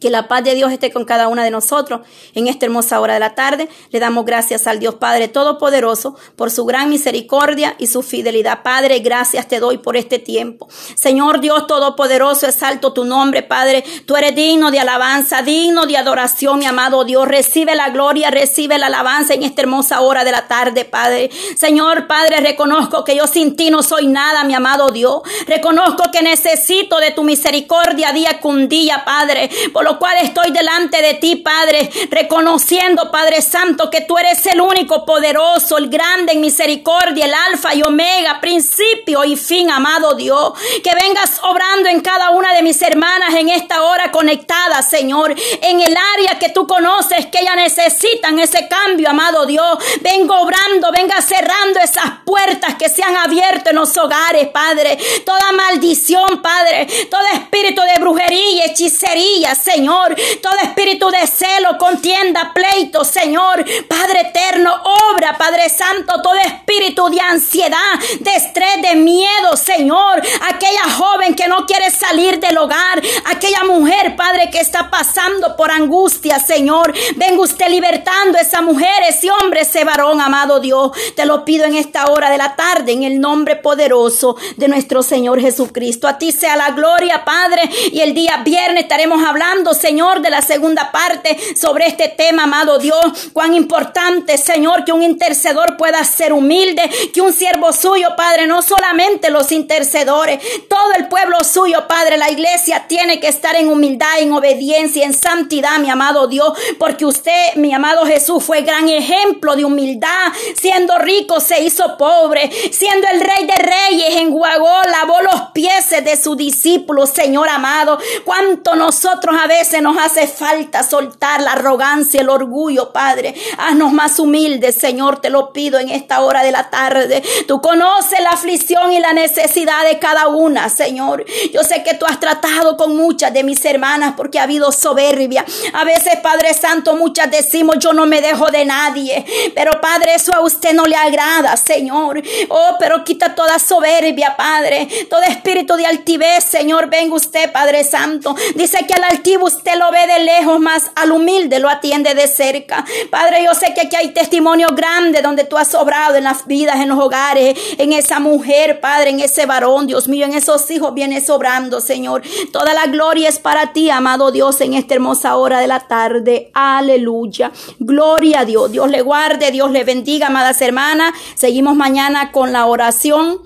[0.00, 2.00] Que la paz de Dios esté con cada una de nosotros
[2.34, 3.68] en esta hermosa hora de la tarde.
[3.90, 8.62] Le damos gracias al Dios Padre Todopoderoso por su gran misericordia y su fidelidad.
[8.62, 10.68] Padre, gracias te doy por este tiempo.
[10.96, 13.84] Señor Dios Todopoderoso, exalto tu nombre, Padre.
[14.06, 17.26] Tú eres digno de alabanza, digno de adoración, mi amado Dios.
[17.26, 21.30] Recibe la gloria, recibe la alabanza en esta hermosa hora de la tarde, Padre.
[21.56, 25.22] Señor Padre, reconozco que yo sin ti no soy nada, mi amado Dios.
[25.46, 29.50] Reconozco que necesito de tu misericordia día con día, Padre.
[29.88, 35.06] Lo cual estoy delante de ti, Padre, reconociendo, Padre Santo, que tú eres el único
[35.06, 40.52] poderoso, el grande en misericordia, el alfa y omega, principio y fin, amado Dios.
[40.84, 45.80] Que vengas obrando en cada una de mis hermanas en esta hora conectada, Señor, en
[45.80, 49.78] el área que tú conoces, que ellas necesitan ese cambio, amado Dios.
[50.02, 54.98] Vengo obrando, venga cerrando esas puertas que se han abierto en los hogares, Padre.
[55.24, 60.16] Toda maldición, Padre, todo espíritu de brujería, hechicería, Señor Señor.
[60.42, 63.64] Todo espíritu de celo, contienda, pleito, Señor.
[63.86, 64.74] Padre eterno,
[65.12, 70.20] obra, Padre Santo, todo espíritu de ansiedad, de estrés, de miedo, Señor.
[70.52, 75.70] Aquella joven que no quiere salir del hogar, aquella mujer, Padre, que está pasando por
[75.70, 76.92] angustia, Señor.
[77.14, 80.90] Venga usted libertando a esa mujer, ese hombre, ese varón, amado Dios.
[81.14, 85.04] Te lo pido en esta hora de la tarde, en el nombre poderoso de nuestro
[85.04, 86.08] Señor Jesucristo.
[86.08, 87.70] A ti sea la gloria, Padre.
[87.92, 92.78] Y el día viernes estaremos hablando, Señor, de la segunda parte sobre este tema, amado
[92.78, 93.30] Dios.
[93.32, 98.62] Cuán importante, Señor, que un intercedor pueda ser humilde, que un siervo suyo, Padre, no
[98.62, 104.18] solamente los intercedores, todo el pueblo suyo, Padre, la iglesia tiene que estar en humildad,
[104.18, 109.56] en obediencia, en santidad, mi amado Dios, porque usted, mi amado Jesús, fue gran ejemplo
[109.56, 110.32] de humildad.
[110.60, 116.16] Siendo rico se hizo pobre, siendo el rey de reyes, enjuagó, lavó los pies de
[116.16, 117.98] sus discípulos, Señor amado.
[118.24, 119.46] Cuánto nosotros a
[119.80, 123.34] nos hace falta soltar la arrogancia, el orgullo, Padre.
[123.58, 127.22] Haznos más humildes, Señor, te lo pido en esta hora de la tarde.
[127.46, 131.24] Tú conoces la aflicción y la necesidad de cada una, Señor.
[131.52, 135.44] Yo sé que tú has tratado con muchas de mis hermanas porque ha habido soberbia.
[135.72, 139.24] A veces, Padre Santo, muchas decimos, yo no me dejo de nadie.
[139.54, 142.22] Pero, Padre, eso a usted no le agrada, Señor.
[142.48, 144.88] Oh, pero quita toda soberbia, Padre.
[145.10, 146.88] Todo espíritu de altivez, Señor.
[146.88, 148.34] Venga usted, Padre Santo.
[148.54, 152.26] Dice que al altivo usted lo ve de lejos, más al humilde lo atiende de
[152.28, 152.84] cerca.
[153.10, 156.76] Padre, yo sé que aquí hay testimonio grande donde tú has sobrado en las vidas,
[156.76, 160.94] en los hogares, en esa mujer, Padre, en ese varón, Dios mío, en esos hijos
[160.94, 162.22] viene sobrando, Señor.
[162.52, 166.50] Toda la gloria es para ti, amado Dios, en esta hermosa hora de la tarde.
[166.54, 167.50] Aleluya.
[167.78, 168.70] Gloria a Dios.
[168.70, 171.12] Dios le guarde, Dios le bendiga, amadas hermanas.
[171.34, 173.40] Seguimos mañana con la oración.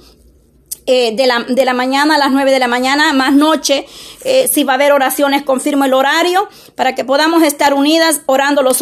[0.87, 3.87] Eh, de, la, de la mañana a las 9 de la mañana, más noche,
[4.25, 8.63] eh, si va a haber oraciones, confirmo el horario para que podamos estar unidas orando
[8.63, 8.71] los